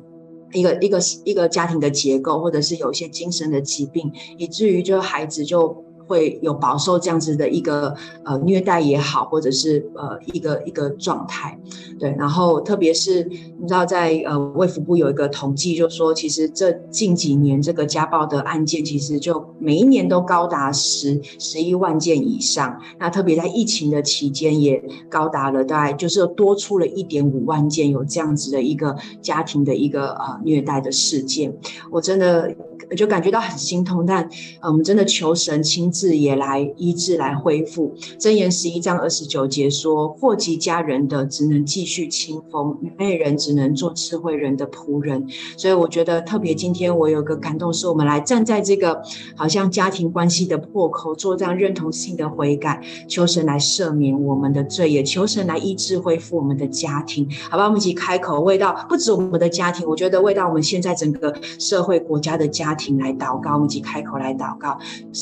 [0.52, 5.84] 一个一个一个家庭的结构，或者是有一些精神的疾病，以至于就孩子就。
[6.10, 7.94] 会有饱受这样子的一个
[8.24, 11.56] 呃虐待也好，或者是呃一个一个状态，
[12.00, 12.12] 对。
[12.18, 22.76] 然后特别是你知道在呃卫福部有一个统计，就说其实这近几年这个家暴的案件，其实就每一年都高达十十一万件以上。
[22.98, 31.56] 那特别在疫情的期间，也高达了大概就是多出了一点五万件有这样子的一个家庭的一个呃虐待的事件。
[31.88, 32.52] 我真的
[32.96, 34.28] 就感觉到很心痛，但
[34.60, 35.99] 呃我们真的求神亲自。
[36.00, 37.94] 字也来医治，来恢复。
[38.18, 45.28] 箴言十一章二十九节说：祸及家人的，只能继续清风；愚昧人只能做智慧人的仆人。
[45.58, 49.02] 所以我觉得特别，今天我有个感动，是我们来站在这个
[49.36, 57.28] 好像家庭关系的破口，做这样认同性的悔改，求神来赦免我们的罪，也求神来医治恢复我们的家庭。
[57.50, 63.50] 好吧，我们一起开口，为到不止我们的家庭，我觉得为到我们现在整个社会国家的家庭来祷告。
[63.54, 64.78] 我们一起开口来祷告。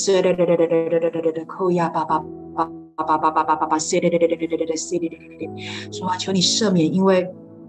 [0.06, 2.18] 对对对对对对，对对对对对对扣押八八
[2.54, 2.64] 八
[2.96, 7.28] 八八八八八八八，对对对对对对对对对，说话求你赦免，因为。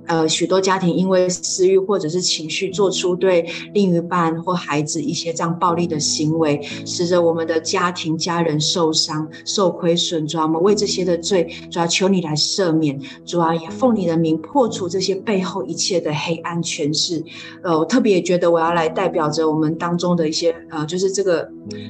[0.10, 10.26] 呃，许多家庭因为私欲或者是情绪，做出对另一半或孩子一些这样暴力的行为，使得我们的家庭家人受伤、受亏损。
[10.26, 13.00] 主啊，我们为这些的罪，主啊，求你来赦免。
[13.24, 17.24] 主啊，也奉你的名破除这些背后一切的黑暗权势。
[17.64, 21.48] 呃，我特别觉得我要来代表着我们当中的一些呃，就是这个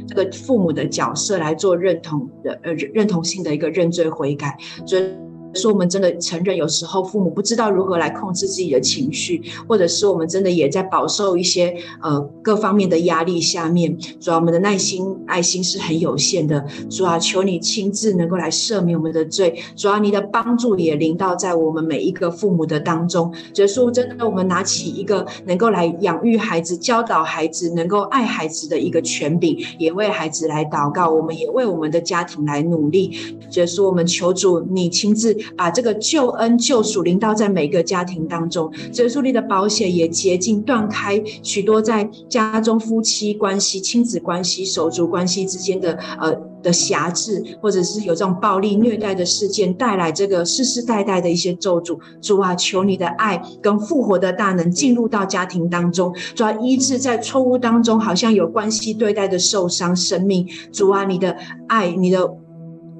[0.08, 4.58] 这个父母的角色来做认同的呃认同性的一个认罪悔改。
[4.86, 5.04] 所以
[5.54, 13.97] 说我们真的承认，有时候父母不知道如何来控制自己的情绪，或者是我们真的也在饱受一些呃各方面的压力下面。
[14.20, 16.64] 主啊，我们的耐心、爱心是很有限的。
[16.89, 19.60] 主啊，求你亲自能够来赦免我们的罪。
[19.76, 23.34] 主啊，你的帮助也临到在我们每一个父母的当中。
[23.56, 31.10] 耶稣，真的，我们拿起一个能够来养育孩子、教导孩子、能够爱孩子的一个权柄，也为孩子来祷告。
[31.10, 33.12] 我们也为我们的家庭来努力。
[33.56, 35.39] 耶稣，我们求主你亲自。
[35.56, 51.98] 把这个救恩救赎临到在每个家庭当中，耶稣你的保险也洁净断开许多在家中夫妻关系、亲子关系、手足关系之间的呃的辖制，或者是有这种暴力虐待的事件，带来这个世世代代的一些咒诅。
[52.22, 60.48] 主啊，求你的爱跟复活的大能进入到家庭当中，主啊，医治在错误当中好像有关系对待的受伤生命。
[60.72, 61.36] 主啊，你的
[61.68, 62.30] 爱，你的。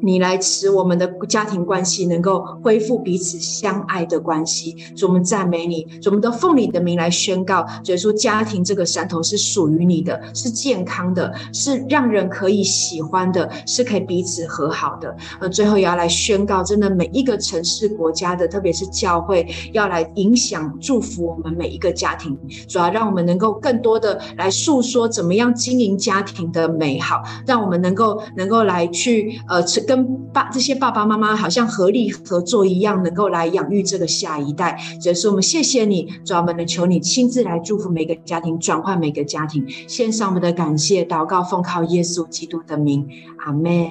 [0.02, 15.16] 你来使我们的家庭关系能够恢复彼此相爱的关系，主我们赞美你，主我们都奉你的名来宣告，主说家庭这个山头是属于你的，是健康的，是让人可以喜欢的，是可以彼此和好的。
[15.40, 22.38] 呃，最后也要来宣告，真的每一个城市国家的，特别是教会，要来影响祝福我们每一个家庭，
[22.68, 34.78] 主要让我们能够更多的来诉说怎么样经营家庭的美好，让我们能够能够来去呃跟爸这些爸爸妈妈好像合力合作一样，能够来养育这个下一代。
[35.02, 43.08] 所以说，我们谢谢你，主要我们能求你亲自来祝福每个家庭，转换每个家庭，献上我们的感谢、祷告，奉靠耶稣基督的名，
[43.40, 43.90] 阿门。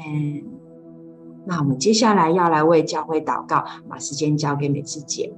[1.44, 5.32] 那我们接下来要来为教会祷告，把时间交给美智姐。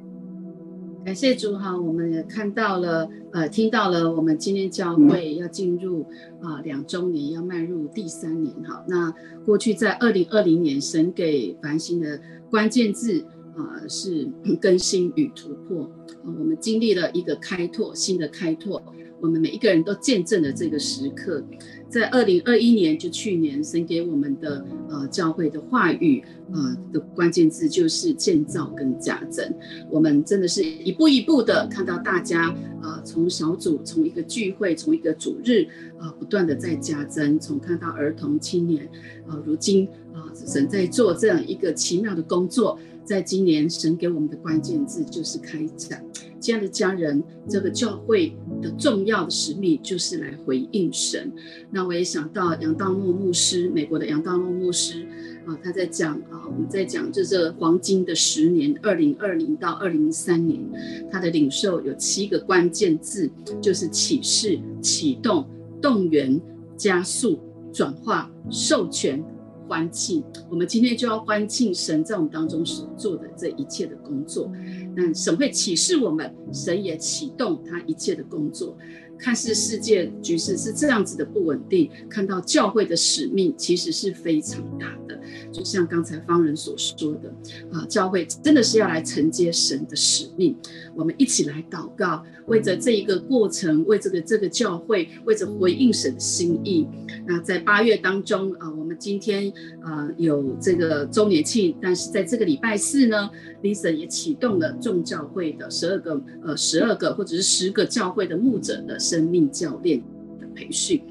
[1.05, 6.07] 感谢主哈，我们也看到了，呃，听到了，我们今天教会要进入
[6.43, 8.85] 啊、两周年，要迈入第三年哈。
[8.87, 9.13] 那
[9.45, 12.21] 过去在二零二零年，神给繁星的
[12.51, 13.25] 关键字
[13.57, 14.29] 啊、是
[14.61, 15.91] 更新与突破，
[16.25, 18.83] 我们经历了一个开拓，新的开拓。
[19.23, 21.45] 我们每一个人都见证了这个时刻，
[21.91, 26.23] 在二零二一年，就去年，神给我们的呃教会的话语，
[26.53, 29.53] 呃的关键字就是建造跟加增。
[29.91, 35.67] 我们真的是一步一步的看到大家呃从小组，从一个聚会，从一个主日
[35.99, 38.89] 呃不断的在加增，从看到儿童青年，
[39.29, 42.79] 呃如今啊、神在做这样一个奇妙的工作。
[43.03, 46.05] 在今年，神给我们的关键字就是开展。
[46.41, 48.33] 亲爱的家人，这个教会
[48.63, 51.31] 的重要的使命就是来回应神。
[51.71, 55.07] 那我也想到杨道诺牧师，美国的杨道诺牧师
[55.47, 60.59] 啊，他在讲啊，我们在讲这这黄金的十年，二零二零到二零三年，
[61.11, 63.31] 他的领受有七个关键字，
[63.61, 65.47] 就是启示、启动、
[65.83, 66.41] 动员、
[66.75, 67.39] 加速、
[67.71, 69.23] 转化、授权。
[69.71, 74.51] 欢庆，我们今天就要欢庆神在我们当中所做的这一切的工作。
[74.97, 78.77] 那神会启示我们，神也启动他一切的工作。
[79.21, 85.21] 看似世界局势是这样子的不稳定，看到教会的使命其实是非常大的。
[85.53, 87.29] 就像刚才方人所说的，
[87.71, 90.57] 啊，教会真的是要来承接神的使命。
[90.97, 96.87] 我们一起来祷告，为着这一个过程，为这个这个教会，为着回应神的心意。
[97.27, 99.53] 那在八月当中啊，我们今天
[99.83, 103.31] 啊有这个周年庆，但是在这个礼拜四呢
[103.63, 108.99] ，Lisa 也启动了众教会的十二个呃十二个或者是十个教会的牧者的。
[109.11, 110.01] 生命教练
[110.39, 111.03] 的培训，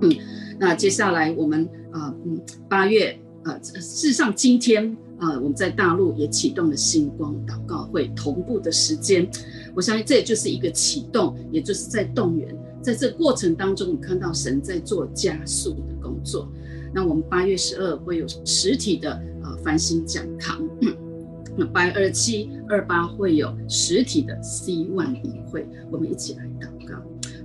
[0.00, 0.12] 嗯，
[0.60, 9.28] 那接下来我们啊，嗯，八月啊，事实上今天啊，我们在大陆也启动了星光祷告会同步的时间，
[9.74, 16.48] 我相信这也就是一个启动，也就是在动员，在这过程当中，我看到神在做加速的工作。
[16.94, 19.10] 那我们八月十二会有实体的
[19.42, 20.62] 呃繁星讲堂，
[21.56, 25.20] 那八月二十七、二八会有实体的 C One
[25.50, 26.68] 会，我们一起来祷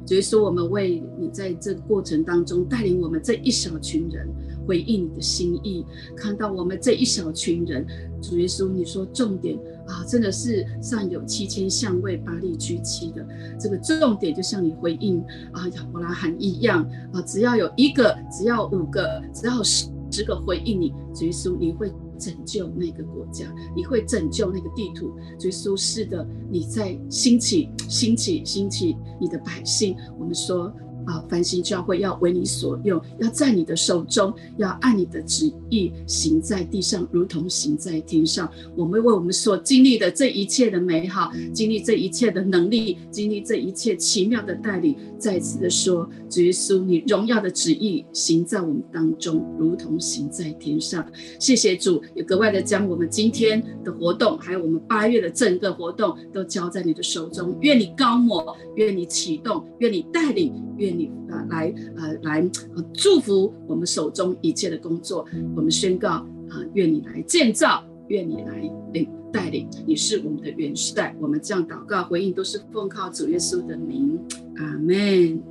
[0.07, 0.17] 告。
[0.17, 4.25] 所以说，我们为你在这个过程当中带领我们这一小群人
[4.65, 5.85] 回应你的心意，
[6.15, 7.85] 看到我们这一小群人，
[8.21, 13.27] 主耶稣，你说重点啊，真的是上有七千相位，八力举旗的
[13.59, 15.19] 这个重点，就像你回应
[15.51, 21.91] 啊亚伯拉罕一样啊，只要有一个，只要五个，只要十十个回应你，主耶稣，你会。
[22.17, 23.45] 拯救那个国家，
[23.75, 25.13] 你会拯救那个地图。
[25.37, 29.95] 最舒适的，你在兴起、兴起、兴起你的百姓。
[30.19, 30.73] 我们说，
[31.07, 38.47] 啊，繁星教会要为你所用，要在你的手中，要按你的旨意行在地上，如同行在天上。
[38.75, 51.05] 我们为我们所经历的这一切的美好，经历这一切的能力，经历这一切奇妙的带领，再次的说，主耶稣，你荣耀的旨意行在我们当中，如同行在天上。
[51.39, 57.57] 谢谢主，也格外的将我们今天的活动，还有我们八月的整个活动，都交在你的手中。
[57.61, 62.49] 愿你高抹，愿你启动，愿你带领，愿你啊来呃来
[62.93, 65.25] 祝福我们手中一切的工作。
[65.55, 68.59] 我们宣告啊，愿你来建造，愿你来
[68.93, 69.67] 领带领。
[69.85, 74.17] 你是我们的元帅，我们这样祷告回应都是奉靠主耶稣的名，
[74.55, 75.41] 阿门。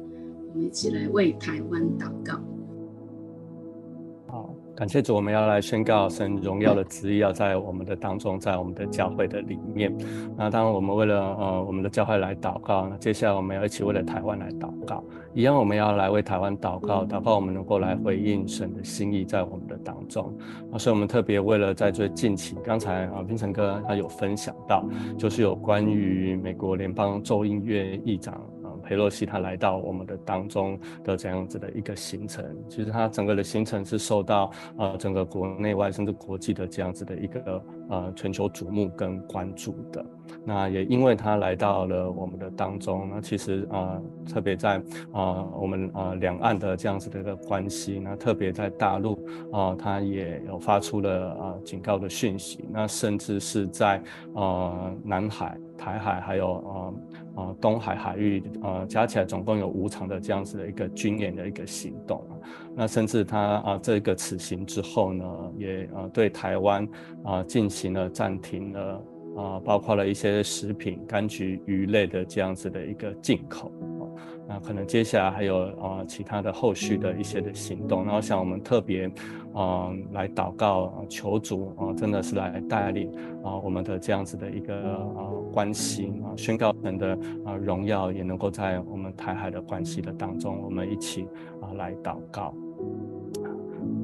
[0.52, 2.40] 我们一起来为台湾祷告。
[4.76, 9.90] 感谢主，我们要来宣告神荣耀的旨意，要在我们的当中，在我们的教会的里面。
[10.36, 15.02] 那当我们为了呃我们的教会来祷告，那接下来我们要一起为了台湾来祷告。
[15.32, 20.30] 一样，我们要来为台湾祷告，祷告我们能够来回应神的心意在我们的当中。
[20.70, 24.84] 啊，所以我们特别为了在最近期，刚才啊，冰城哥他有分享到，
[25.16, 28.38] 就是有关于美国联邦众议院议长。
[28.86, 40.06] 佩洛西他来到我们的当中的这样子的一个行程，其实他整个的行程是受到呃整个国内外甚至国际的这样子的一个呃全球瞩目跟关注的。
[40.44, 44.00] 那也因为他来到了我们的当中，那其实呃
[44.32, 44.80] 特别在
[45.12, 49.18] 呃我们呃两岸的这样子的一个关系，那特别在大陆
[49.52, 51.10] 啊、他也有发出了
[51.40, 54.00] 呃警告的讯息，那甚至是在
[54.34, 56.94] 呃南海、台海还有呃。
[57.36, 62.32] 啊，东海海域，啊，加起来总共有五场的这样子的一个军演的一个行动啊。
[62.74, 66.88] 那甚至他啊，这个此行之后呢，也啊对台湾
[67.22, 69.04] 啊进行了暂停了
[69.36, 73.70] 啊，包括了一些食品、柑橘、鱼类的这样子的一个进口。
[74.48, 79.10] 那可能接下来还有啊其他的后续的一些的行动，然后像我们特别
[79.52, 83.10] 啊来祷告求主啊，真的是来带领
[83.42, 91.26] 啊我们的这样子的一个啊关系啊，宣告神的啊荣耀也能够在我们台海的关系的当中，我们一起
[91.60, 92.54] 啊来祷告。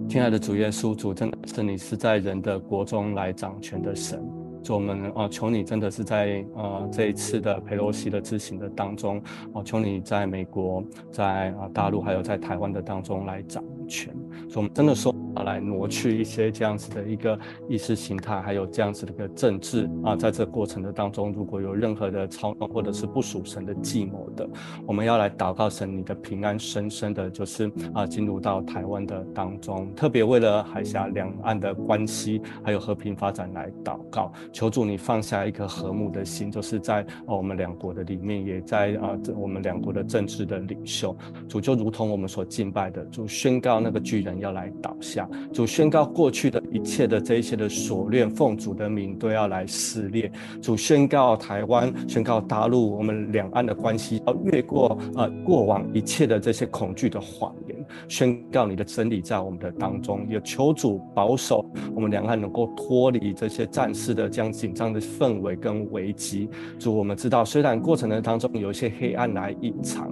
[0.09, 4.23] 亲爱的主耶稣，主真的是你是在人的国中来掌权的神。
[4.63, 9.21] 主我们啊，求你真的是在呃这一次的佩洛西的之行的当中，
[9.53, 14.15] 啊，求你在美国、在啊大陆还有在台湾的当中来掌权。
[14.49, 24.49] 所以我们真的说啊，来挪去一些这样子的一个意识形态，还有这样子的一个政治啊，在这过程的当中，如果有任何的操弄或者是不属神的计谋的，
[24.87, 34.33] 我们要来祷告神，你的平安深深的，就是啊进入到台湾的当中，特别为了海峡两岸的关系还有和平发展来祷告。
[34.53, 41.17] 求主你放下一颗和睦的心，就是在啊我们两国的里面，也在啊这我们两国的政治的领袖。
[41.49, 45.22] 主就如同我们所敬拜的，主宣告那个巨人要来倒下，
[45.53, 50.31] 主宣告过去的一切的这一些的锁链，奉主的名都要来撕裂。
[50.61, 57.77] 主宣告台湾，宣告大陆，我们两岸的关系要越过呃过往一切的这些恐惧的谎言，
[58.09, 60.27] 宣告你的真理在我们的当中。
[60.29, 61.65] 也求主保守
[61.95, 66.49] 我们两岸能够脱离这些战事的这样紧张的氛围跟危机，
[66.79, 70.11] 主，我们知道，虽然过程的当中有一些黑暗来隐藏，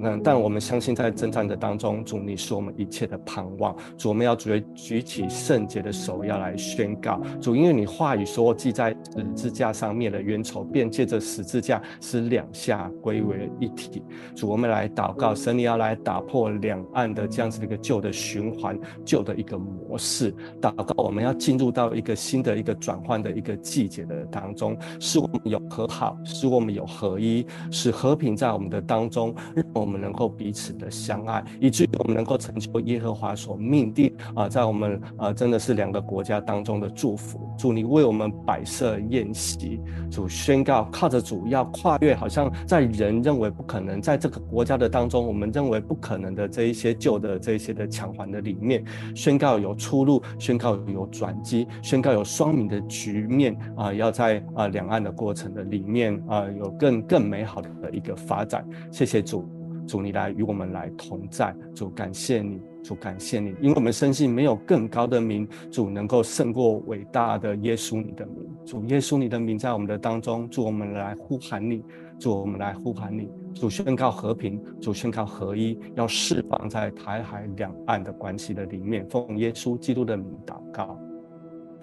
[0.00, 3.74] 嗯，但我们相信在征战的当中，主，你是我们一切的盼望。
[3.96, 14.02] 主，我们要主举举起圣洁的手，要来宣告，主，因为你话语说，记在十字架上面的冤仇，便借着十字架使两下归为一体。
[14.34, 20.34] 主，我们来祷告，神，你要来打破两岸的这样子的一个旧的循环、旧的一个模式。
[20.60, 23.52] 祷告，我们要进入到一个新的一个转换的一个。
[23.62, 34.12] 季节的当中，使我们有和好，使我们有合一，使和平在我们的当中，让我们能够彼此的相爱，以至于我们能够成就耶和华所命定，
[34.48, 37.40] 在我们啊真的是两个国家当中的祝福。
[37.58, 39.80] 主，你为我们摆设宴席，
[40.10, 48.84] 主宣告靠着主要跨越，好像在人认为不可能，在这个国家的当中，我们认为不可能的这一些旧的这一些的强环的里面，
[49.14, 53.56] 宣告有出路，宣告有转机，宣告有双赢的局面。
[53.76, 58.66] 啊，要在啊两岸的过程的里面啊，有更更美好的一个发展。
[58.90, 59.44] 谢谢主，
[59.86, 68.50] 主你来与我们来同在，主感谢你，主感谢你，因为我们深信没有更高的名，主能够胜过伟大的耶稣你的名。
[68.66, 71.84] 主耶稣你的名在我们的当中，主我们来呼喊你，
[72.18, 80.98] 主我们来呼喊你，主宣告和平，主宣告合一，要释放在台海两岸的关系的里面，奉耶稣基督的名祷告。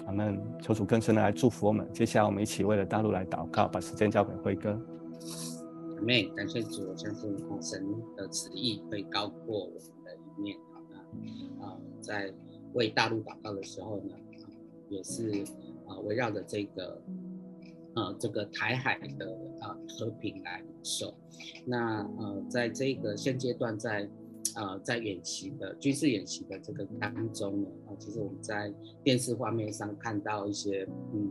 [0.06, 1.88] 我们求主更深的来祝福我们。
[1.94, 4.72] 接下来，我们一起为了大陆来祷告，把时间交给辉哥。
[5.96, 7.30] 阿妹，感谢主，我相信
[7.62, 7.86] 神
[8.18, 10.58] 的旨意会高过我们的一面。
[11.62, 12.34] 啊，在
[12.74, 14.16] 为大陆祷告的时候呢，
[14.90, 15.44] 也是
[15.88, 17.02] 啊围绕着这个
[17.96, 21.14] 呃这个台海的啊和平来受。
[21.66, 31.30] 那呃，在这个现阶段在，在呃在演习的军事演习的这个当中呢，啊，其实我们在电视画面上看到一些嗯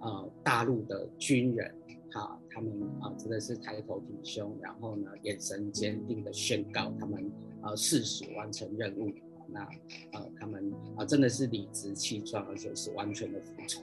[0.00, 1.74] 呃大陆的军人。
[2.14, 7.24] 好，他们啊真的是抬头挺胸，然后呢眼神坚定的宣告他们
[7.62, 9.10] 呃事实完成任务。
[9.48, 9.60] 那
[10.12, 13.82] 呃他们啊真的是理直气壮，而且是完全的服从。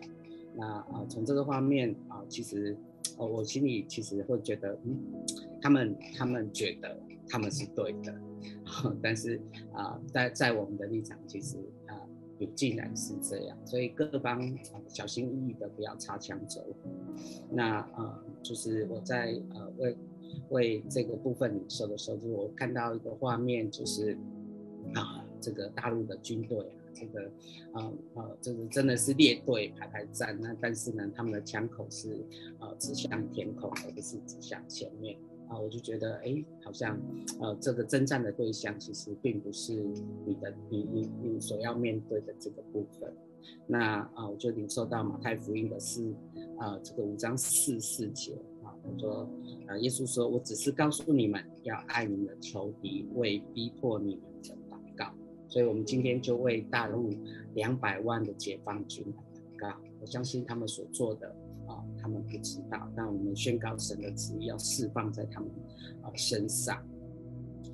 [0.55, 2.75] 那啊从这个方面啊，其实
[3.17, 4.97] 呃我心里其实会觉得，嗯，
[5.61, 8.15] 他们他们觉得他们是对的，
[9.01, 9.39] 但是
[9.73, 11.57] 啊在在我们的立场，其实
[11.87, 11.95] 啊。
[12.39, 14.57] 也竟然是这样，所以各方
[14.87, 16.89] 小心翼翼的不要擦枪走火。
[17.51, 19.93] 那呃，就是我在呃为
[20.49, 24.17] 为这个部分领受的时候，就我看到一个画面，就是
[24.93, 27.31] 啊这个大陆的军队啊，这个
[27.73, 32.25] 啊啊这个真的是列队排排站，那但是呢，他们的枪口是
[32.59, 35.17] 啊指向天空，而不是指向前面。
[35.49, 36.95] 啊，我就觉得，哎，好像，
[37.41, 39.73] 呃，这个征战的对象其实并不是
[40.23, 43.11] 你的，你你你所要面对的这个部分。
[43.65, 46.13] 那啊，我就领受到马太福音的是，
[46.59, 48.37] 啊，这个五章四四节
[48.97, 49.29] 说，
[49.67, 55.13] 啊，耶稣说，我只是告诉你们要爱你们的仇敌，为逼迫你们的祷告。
[55.47, 57.09] 所以，我们今天就为大陆
[57.53, 59.75] 两百万的解放军祷告。
[59.99, 61.35] 我相信他们所做的。
[61.69, 65.47] 啊，他们不知道，但我们宣告神的旨意要释放在他们
[66.01, 66.83] 啊身上。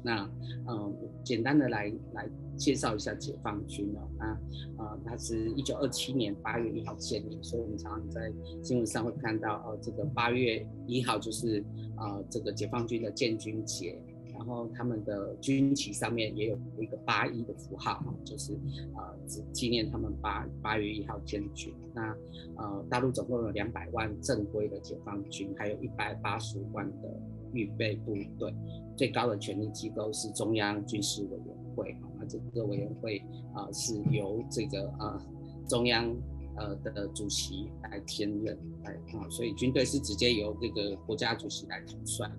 [0.03, 0.29] 那
[0.67, 4.07] 嗯，简单的来来介绍一下解放军哦。
[4.17, 4.39] 那
[4.77, 8.31] 呃，它是一九二七年八月一号建立，所以我们常常在
[8.63, 11.63] 新闻上会看到哦，这个八月一号就是
[11.95, 13.99] 啊这个解放军的建军节。
[14.37, 18.51] 然后他们的军旗上面也有一个八一的符号，就是
[18.93, 21.73] 呃，只纪念他们八八月一号建军。
[21.93, 22.13] 那
[22.57, 27.17] 呃，大陆总共有两百万正规的解放军，还有一百八十万的
[27.55, 28.53] 预备部队。
[28.95, 33.17] 最高的权力机构是中央军事委员会，那这个委员会
[33.53, 35.19] 啊、是由这个啊
[35.67, 36.15] 中央
[36.57, 42.31] 呃的主席来兼任，来啊，所以军队是直接由这个国家主席来统帅。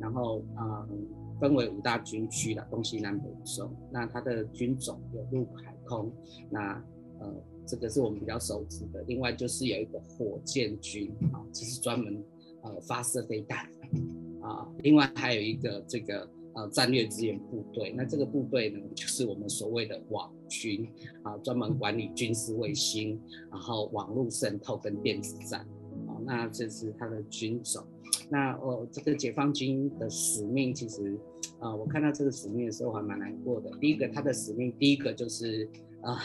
[0.00, 1.06] 然后，嗯，
[1.40, 3.70] 分为五大军区的东西南北中。
[3.92, 6.12] 那它的军种有陆海空。
[6.50, 6.74] 那，
[7.20, 7.32] 呃，
[7.64, 9.02] 这个是我们比较熟知的。
[9.06, 12.22] 另外就是有一个火箭军啊，这是专门
[12.64, 13.70] 呃发射飞弹
[14.44, 14.68] 啊。
[14.82, 17.92] 另外还有一个这个呃战略支援部队。
[17.96, 20.88] 那这个部队呢，就是我们所谓的网军
[21.24, 23.20] 啊，专门管理军事卫星，
[23.50, 25.66] 然后网络渗透跟电子战。
[26.06, 27.82] 啊，那这是它的军种。
[28.30, 31.18] 那哦，这个解放军的使命，其实，
[31.58, 33.70] 啊、我看到这个使命的时候还蛮难过的。
[33.80, 35.68] 第一个，他的使命，第一个就是
[36.00, 36.18] 啊、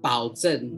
[0.00, 0.70] 保证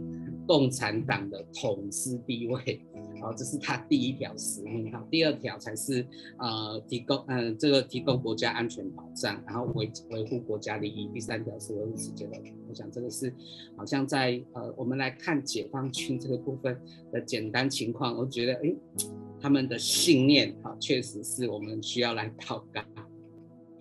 [0.47, 2.81] 共产党的统治地位，
[3.21, 4.91] 好、 这是他第一条使命。
[4.91, 6.07] 哈，第二条才是
[6.39, 11.09] 呃，提供嗯、这个提供国家安全保障，然后维维护国家利益。
[11.13, 12.55] 第三条是维护世界和平。
[12.69, 13.33] 我想这个是
[13.77, 16.81] 好像在呃，我们来看解放军这个部分
[17.13, 18.75] 的简单情况，我觉得哎。
[19.39, 22.81] 他们的信念啊，确实是我们需要来祷告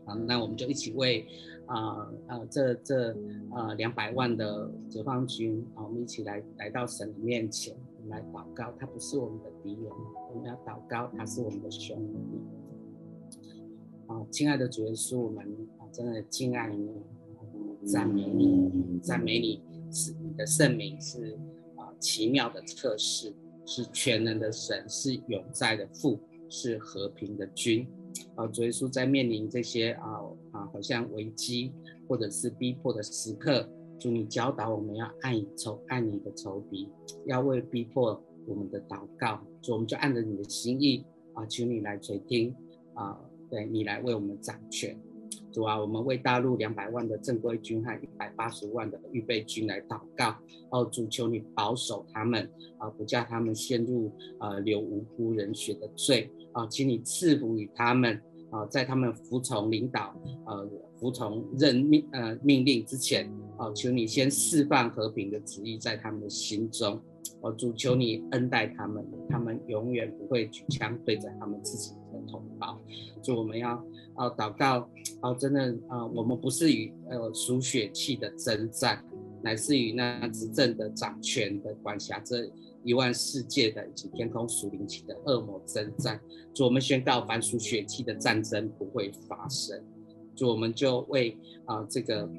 [0.03, 0.13] 啊。
[0.27, 1.25] 那我们就一起为
[1.67, 3.11] 啊啊这这
[3.51, 8.71] 啊两百万的解放军啊，我们一起来来到神的面前，我们来祷告。
[8.79, 9.91] 他不是我们的敌人，
[10.33, 13.39] 我们要祷告，他是我们的兄弟。
[14.07, 15.45] 啊，亲爱的主耶稣，我们
[15.79, 16.89] 啊真的敬爱你，
[17.85, 19.61] 赞美你，赞美你，
[19.91, 21.37] 是你的圣名是
[21.75, 23.33] 啊奇妙的测试。
[23.67, 27.87] 是全能的神，是永在的父，是和平的君。
[28.35, 31.71] 啊，主耶稣在面临这些啊啊，好像危机
[32.07, 36.89] 或者是逼迫的时刻，主你教导我们要爱仇爱你的仇敌，
[37.25, 39.39] 要为逼迫我们的祷告。
[39.61, 42.53] 主，我们就按着你的心意啊，求你来垂听
[42.93, 44.97] 啊，对你来为我们掌权。
[45.51, 50.35] 主啊，我们为大陆两百万的正规军和一百八十万的预备军来祷告。
[50.69, 66.99] 哦，主求你保守他们啊，不叫他们陷入呃流无辜人血的罪啊，请你赐福于他们啊，在他们服从领导呃服从任命呃命令之前啊，求你先释放和平的旨意在他们的心中。
[67.41, 72.79] 我，主求你恩待他们，他们永远不会举枪对着他们自己的同胞。
[73.21, 73.71] 就，我们要
[74.15, 74.89] 啊祷告
[75.21, 79.03] 啊，真的啊，我们不是与呃属血气的征战，
[79.43, 82.49] 乃是与那执政的掌权的管辖这
[82.85, 86.17] 一万世界的以及天空属灵气的恶魔征战。
[86.53, 89.83] 主，我们宣告凡属血气的战争不会发生。
[90.33, 92.29] 主，我们就为啊、这个。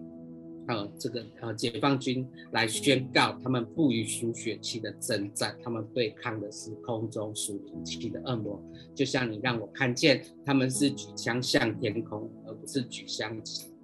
[0.69, 8.61] 呃，这个呃，解放军来宣告，他们不与属血气的征战，他们对抗的是空中属灵气的恶魔。
[8.93, 13.41] 就像你让我看见，他们是举枪向天空，而不是举枪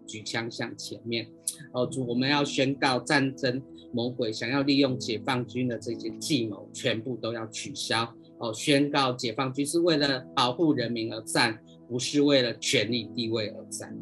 [0.06, 1.26] 举枪向前面。
[1.72, 8.12] 哦，主，我们要宣告战争魔鬼想要利用解放军的这些计谋，全部都要取消。
[8.38, 13.96] 哦，宣告解放军是为了保护人民而战，不是为了权力地位而战。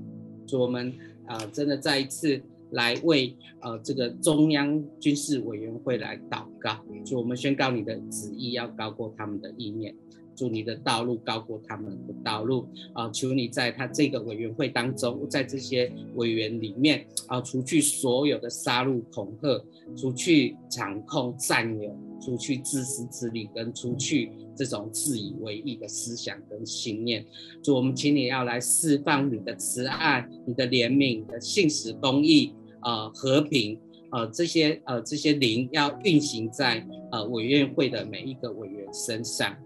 [0.46, 0.92] 主，我们
[1.26, 2.40] 啊、真的再一次。
[2.72, 9.92] 来为呃这个中央军事委员会来祷告，主，我们宣告你的旨意要高过他们的意念，
[10.40, 19.62] 祝你的道路高过他们的道路啊、求你在他这个委员会当中，在这些委员里面啊、除去所有的杀戮恐吓，
[19.94, 27.22] 除去掌控占有，除去自私自利，跟除去这种自以为义的思想跟信念。
[27.62, 32.54] 主，我们请你要来释放你的慈爱、你的怜悯、你的信实公义。
[32.82, 33.78] 呃，和平，
[34.10, 36.82] 呃，这些呃这些灵要运行在
[37.12, 39.56] 呃委员会的每一个委员身上。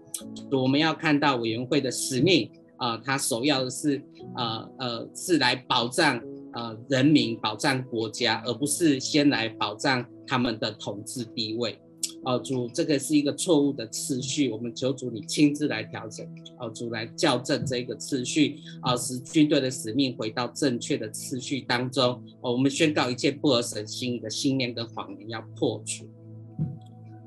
[0.51, 4.01] 我们要看到委员会的使命，啊、呃，它首要的是，
[4.35, 6.21] 呃呃，是来保障
[6.53, 11.77] 呃人民、保障国家，而不是先来保障他们的统治地位。
[12.23, 16.25] 哦，主，这个是一个错误的次序，我们求主你亲自来调整，
[16.59, 22.23] 哦，主来校正这个次序，啊，使军队的使命回到正确的次序当中。
[22.41, 26.05] 哦，我们宣告一切不合神心意的信念跟谎言要破除。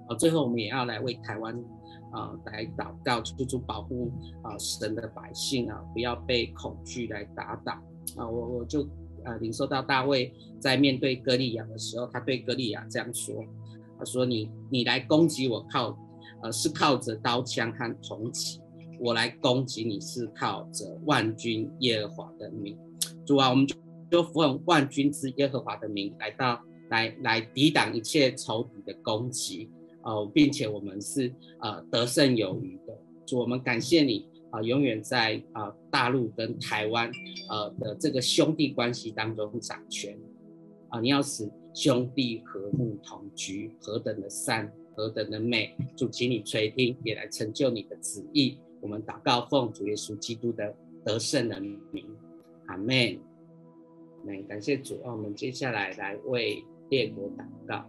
[0.08, 1.54] 啊，最后我们也要来为台湾
[2.12, 4.10] 啊来祷告，求主保护
[4.42, 7.72] 啊神的百姓啊，不要被恐惧来打倒。
[8.16, 8.82] 啊，我我就
[9.24, 13.44] 啊领受到大卫在面对歌利亚的时候，他对歌利亚这样说。
[13.98, 15.98] 他说你：“你来攻击我靠，
[16.40, 18.60] 呃，是靠着刀枪和铜戟；
[19.00, 22.78] 我来攻击你是靠着万军耶和华的名。
[23.26, 23.74] 主啊，我们就
[24.08, 29.68] 就奉万军之耶和华的名来到，来来抵挡一切仇敌的攻击，
[30.02, 32.98] 呃，并且我们是呃得胜有余的。
[33.26, 37.10] 主，我们感谢你啊、永远在啊、大陆跟台湾
[37.48, 40.18] 呃的这个兄弟关系当中掌权
[40.88, 45.76] 啊、你要使。”兄弟和睦同居，何等的善，何等的美！
[45.94, 48.58] 主，请你垂听，也来成就你的旨意。
[48.80, 50.74] 我们祷告，奉主耶稣基督的
[51.04, 52.04] 得胜的名，
[52.66, 53.16] 阿门。
[54.24, 54.98] 来，感谢主。
[55.04, 57.84] 我们接下来来为列国祷告。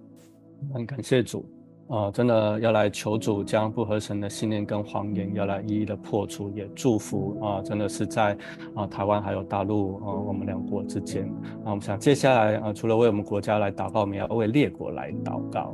[0.71, 1.43] 很感谢主。
[1.89, 8.37] 啊，真的要来求主将不合神的信念跟谎言要来一一的破除，也祝福啊，真的是在
[8.75, 11.25] 啊台湾还有大陆啊我们两国之间。
[11.63, 15.73] 啊我们想接下来啊，除了为我们国家来祷告，我们要为列国来祷告。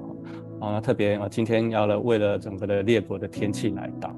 [0.62, 4.10] 啊，特别啊，今天要来为了整个的列国的天气来祷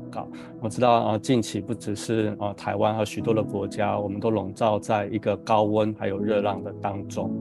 [0.62, 7.32] 我知道啊，近期不只是啊台湾和许多的国家，我们都笼罩在一个高温还有热浪的当中。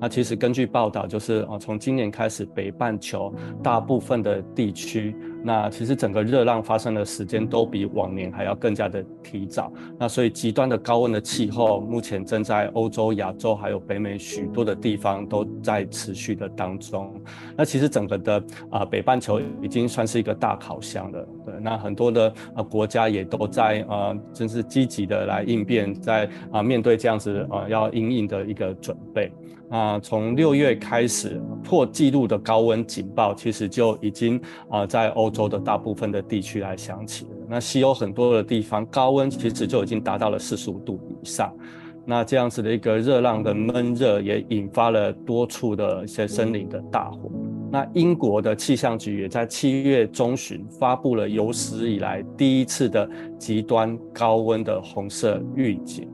[0.00, 5.14] 那其实根据报道，就是啊，从今年开始，北半球大部分的地区。
[5.42, 9.72] 那其实整个热浪发生的时间都比往年还要更加的提早。
[9.98, 17.10] 那所以极端的高温的气候，目前正在欧洲、亚洲还有北美许多的地方都在持续的当中。
[17.56, 21.28] 那其实整个的啊、北半球已经算是一个大烤箱了。
[21.46, 22.19] 对，那很多的
[22.56, 29.30] 呃国家也都在呃真是积极的来应变，在啊、面对这样子呃要应应的一个准备。
[29.70, 37.30] 啊，从六月开始破纪录的高温警报，其实就已经啊在欧洲的大部分的地区来响起了。
[37.48, 41.54] 那西欧很多的地方高温其实就已经达到了四十五度以上。
[42.04, 47.30] 那这样子的一个热浪的闷热，也引发了多处的一些森林的大火。
[47.70, 53.08] 那英国的气象局也在七月中旬发布了有史以来第一次的
[53.38, 56.08] 极端高温的红色预警。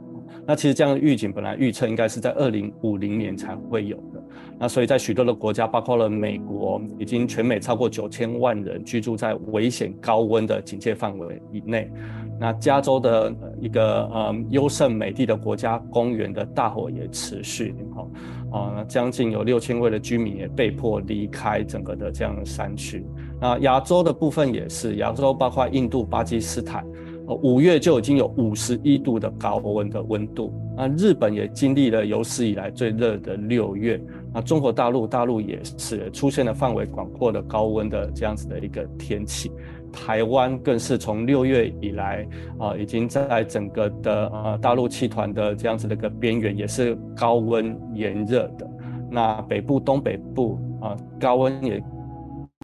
[0.48, 4.22] 那其实这样的预警本来预测应该是在二零五零年才会有的，
[4.60, 11.90] 那所以在许多的国家，包括了美国，已经全美超过九千万人居住在危险高温的警戒范围以内。
[12.38, 18.06] 那加州的一个呃优胜美地的国家公园的大火也持续，哈
[18.56, 23.04] 啊，将近有六千位的居民也被迫离开整个的这样的山区。
[23.40, 26.84] 那亚洲的部分也是，亚洲包括印度、巴基斯坦。
[27.28, 34.00] 呃五月就已经有五十一度的高温的温度，那日本也经历了有史以来最热的六月，
[34.32, 39.50] 那中国大陆大陆也是出现了范围广阔的高温的这样子的一个天气，
[39.96, 42.28] 台湾更是从六月以来
[42.58, 48.68] 啊，已经在整个的呃大陆气团的这样子的一个边缘，也是高温炎热的，
[49.10, 51.82] 那北部东北部啊高温也。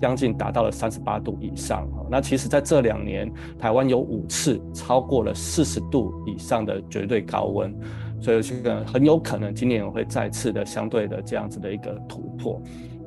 [0.00, 1.88] 将近达到了三十八度以上。
[2.10, 7.72] 那其实在这两年，台湾有五次超过了四十度以上的绝对高温，
[8.20, 12.60] 所以这个很有可能今年会再次的相对的这样子的一个突破。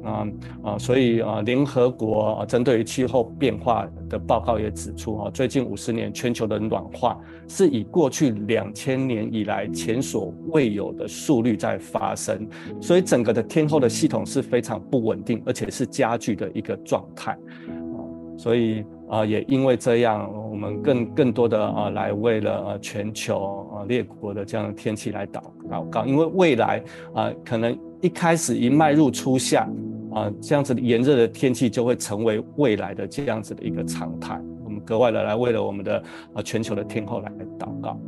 [0.05, 0.27] 啊
[0.63, 12.47] 啊，所以啊，联合国针对于气候变化的报告也指出，哈，最近五十年全球的暖化是以过去两千年以来前所未有的速率在发生，
[12.81, 17.31] 所以整个的天候的系统是非常不稳定，而且是加剧的一个状态。
[17.31, 17.97] 啊，
[18.37, 26.83] 所以啊，也因为这样，我们更更多的啊，来为了全球啊列国的这样的天气来祷祷告，因为未来
[27.13, 29.67] 啊，可能一开始一迈入初夏。
[30.15, 34.41] 啊，这样子炎热的天气就会成为未来的这样子的一个常态。
[34.63, 36.01] 我们格外的来为了我们的
[36.33, 37.99] 啊全球的天后来祷告。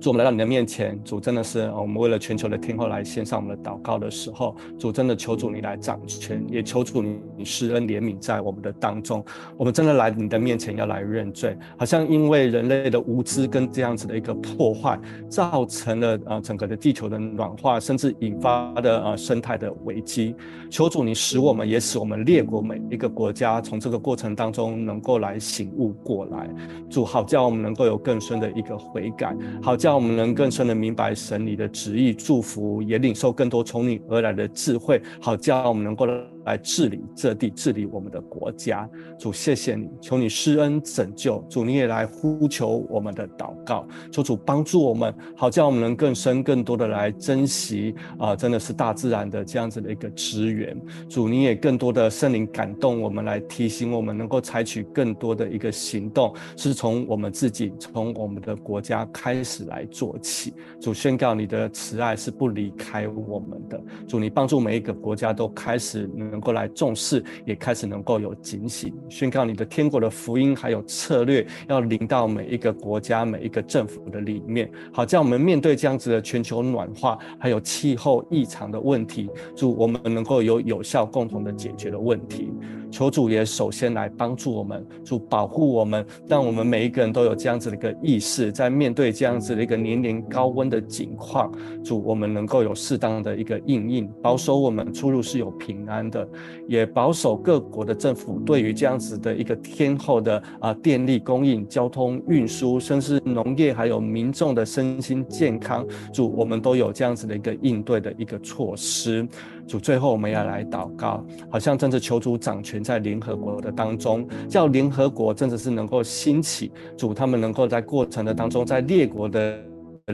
[0.00, 9.22] 主，我们来到你的面前，主真的是我们为了全球的天后来献上我们的祷告的时候，主真的求主你来掌权，也求主你施恩怜悯在我们的当中。
[9.58, 14.98] 我们真的来你的面前要来认罪，好像因为人类的无知跟这样子的一个破坏，
[15.28, 20.34] 造成了啊整个的地球的暖化，甚至引发的啊生态的危机。
[20.70, 26.48] 求主你使我们，也使我们列国每一个国家从这个过程当中能够来醒悟过来。
[26.88, 29.89] 主好叫我们能够有更深的一个悔改，好叫。
[29.90, 36.06] 让我们能更深的明白神你的旨意，祝福也领受更多从你而来的智慧，好叫我们能够
[36.44, 38.88] 来治理这地，治理我们的国家。
[39.18, 41.44] 主，谢谢你，求你施恩拯救。
[41.48, 50.76] 主，你也来呼求我们的祷告，求主帮助我们，好叫我们能更深、更多的来珍惜啊、真的是大自然的这样子的一个资源。
[51.08, 60.54] 主，你也更多的圣灵感动我们，来提醒我们，能够采取更多的一个行动，是从我们自己、从我们的国家开始来做起。
[60.80, 63.80] 主，宣告你的慈爱是不离开我们的。
[64.08, 66.40] 主，你帮助每一个国家都开始能。
[66.40, 82.50] 够来重视，也开始能够有警醒，宣告你的天国的福音还有策略，要临到每一个国家、每一个政府的里面，好在我们面对这样子的全球暖化，还有气候异常的问题，祝我们能够有有效共同的解决的问题。
[82.90, 91.52] 求主也首先来帮助我们，主保护我们，让我们每一个人都有这样子的一个意识，在面对这样子的一个年年高温的景况，
[91.84, 96.28] 主我们能够有适当的一个应应，保守我们出入是有平安的，
[96.66, 109.26] 也保守各国的政府对于这样子的一个天候的啊电力供应、交通运输，甚至农业还有民众的身心健康，主我们都有这样子的一个应对的一个措施。
[109.70, 119.56] 主，最后我们要来祷告，好像真的求主掌权在联合国的当中，叫联合国真的是能够兴起，主他们能够在过程的当中，在列国的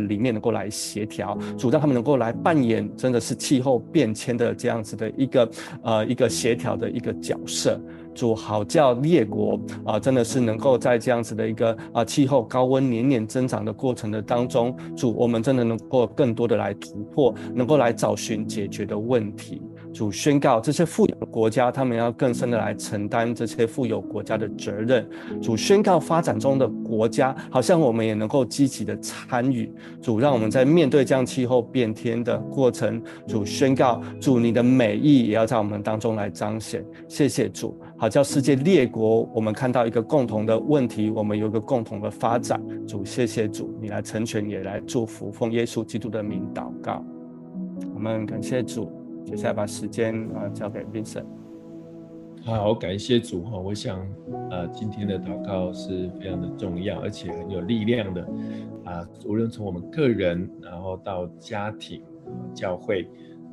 [0.09, 5.51] 里面能够来协调，主让他们能够来扮演真的是气候变迁的这样子的一个
[5.83, 7.81] 呃一个协调的一个角色。
[8.17, 19.61] 主好叫列国啊，真的是能够在这样子的一个啊气候高温年年增长的过程的当中，主我们真的能够更多的来突破，能够来找寻解决的问题。
[19.93, 25.09] 主宣告这些富有的国家，他们要更深的来承担这些富有国家的责任。
[25.41, 29.73] 主宣告发展中的国家，好像我们也能够积极的参与。
[30.03, 36.85] 主让我们在面对这样气候变天的过程，主宣告主你的美意也要在我们当中来彰显。
[37.09, 37.79] 谢谢主。
[37.99, 42.63] 好，叫世界列国，我们看到一个共同的问题，我们有一个共同的发展。
[42.87, 47.03] 主，谢谢主，你来成全，也来祝福，奉耶稣基督的名祷告。
[47.95, 48.93] 我们感谢主，
[49.25, 51.25] 接下来把时间啊交给 Vincent。
[52.45, 53.99] 好，感谢主哈，我想
[54.51, 58.29] 啊，今天的祷告是非常的重要，而且很有力量的
[58.85, 62.03] 啊，无论从我们个人，然后到家庭、
[62.53, 63.09] 教会，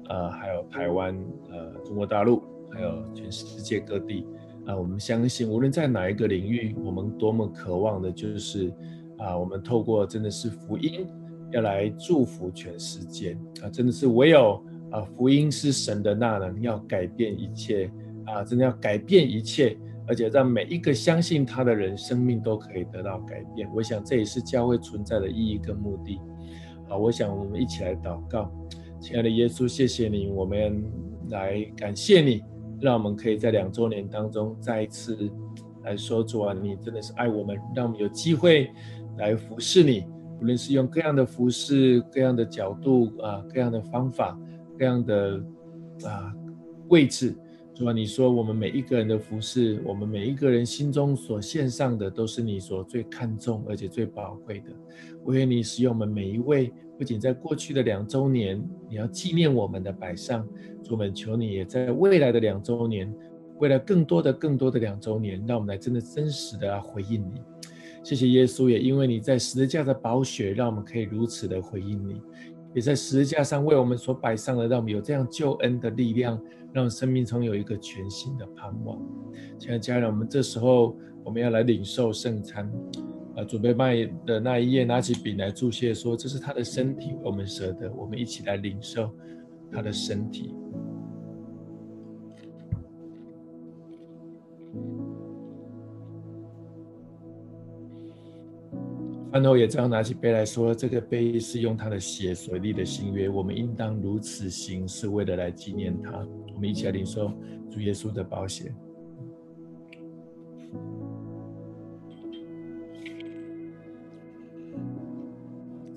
[0.09, 1.17] 呃，还有台湾，
[1.49, 2.43] 呃，中国大陆。
[2.73, 4.25] 还有全世界各地
[4.65, 8.73] 啊，我们相信，无论在哪一个领域，我们多么渴望的，就是
[9.17, 11.05] 啊，我们透过真的是福音，
[11.51, 17.91] 要来祝福全世界啊，真的是唯有啊，福音是神的那能，要改变一切
[18.25, 23.69] 啊，真的要改变一切，而且让每一个相信他的人，生命都可以得到改变。
[23.75, 26.19] 我想这也是教会存在的意义跟目的。
[26.87, 28.49] 好，我想我们一起来祷告，
[29.01, 30.83] 亲爱的耶稣，谢谢你，我们
[31.29, 32.41] 来感谢你。
[32.83, 35.17] 让我们可以在两周年当中再一次
[35.83, 38.69] 来说，主啊，你真的是爱我们，让我们有机会
[39.17, 40.03] 来服侍你，
[40.41, 44.37] 无论是用各样的服侍、各样的角度啊、各样的方法、
[44.77, 45.41] 各样的
[46.03, 46.33] 啊
[46.89, 47.33] 位置。
[47.73, 54.65] 主啊，你说我们每一个人的服侍，我们每一个人心中所献上的，都是你所最看重而且最宝贵的。
[55.23, 56.69] 我愿你使用我们每一位，
[57.03, 60.47] 不仅在过去的两周年，你要纪念我们的摆上。
[60.81, 63.13] 主们求你也在未来的两周年，
[63.59, 67.41] 未来更多的、更多的两周年，让我们来真的真实的回应你。
[68.05, 72.21] 谢谢耶稣，也因为你在十字架的宝血，让我们可以如此的回应你；
[72.73, 76.41] 也在十字架上为我们所摆上的，让我们有这样救恩的力量，
[76.71, 78.97] 让生命中有一个全新的盼望。
[79.59, 82.71] 亲爱的家人，我们这时候我们要来领受圣餐。
[83.35, 89.09] 啊，准备卖的那一页，拿起饼来祝谢，说：“这是他的身体，我们舍得，我们一起来领受
[89.71, 90.53] 他的身体。”
[99.31, 106.23] 安后也这样拿起杯来说：“这个杯是用他的血所立的新约，我们应当如此行，是为了来纪念他。”
[106.53, 107.33] 我们一起来领受
[107.71, 108.71] 主耶稣的宝血。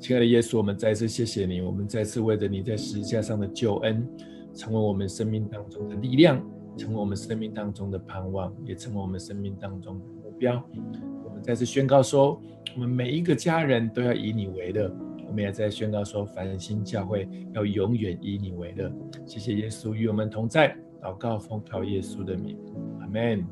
[0.07, 4.09] 亲爱的耶稣，我们再次谢谢你，我们再次为着你在十字架上的救恩，
[4.55, 6.41] 成为我们生命当中的力量，
[6.77, 10.63] 成为我们生命当中的盼望，也成为我们生命当中的目标。
[11.25, 12.41] 我们再次宣告说，
[12.77, 14.89] 我们每一个家人都要以你为乐。
[15.27, 18.89] 我们也在宣告说，繁星教会要永远以你为乐。
[19.27, 22.57] 谢谢耶稣与我们同在，祷告奉靠耶稣的名，
[23.01, 23.45] 阿门。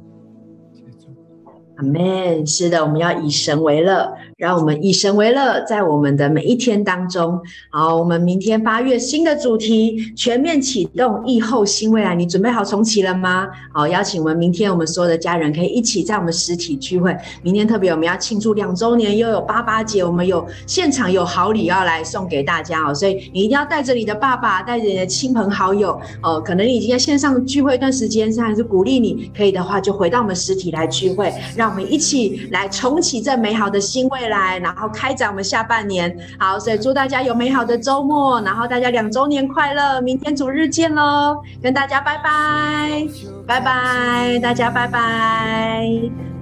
[1.76, 2.46] 阿门。
[2.46, 7.40] 是的，我们要以神为乐，让我们以神为乐，在我们的每一天当中。
[7.70, 13.48] 好，我们明天八月新的主题全面启动疫后新未来，你准备好重启了吗？
[13.72, 17.16] 好，邀请我们明天我们所有的家人可以一起在我们实体聚会。
[17.42, 26.40] 明天特别我们要庆祝两周年，又有八八节，我们有现场有好礼要来送给大家哦，所以你一定要带着你的爸爸，带着你的亲朋好友哦。
[26.40, 31.32] 可能你已经在线上聚会一段时间，现在是鼓励你，可以的话就回到我们实体来聚会，
[31.64, 36.14] 让我们一起来重启这美好的新未来，然后开展我们下半年。
[36.38, 43.06] 好，所以祝大家有美好的周末，然后大家两周年快乐，明天逐日见喽，跟大家拜拜，
[43.46, 46.24] 拜拜，大家拜拜。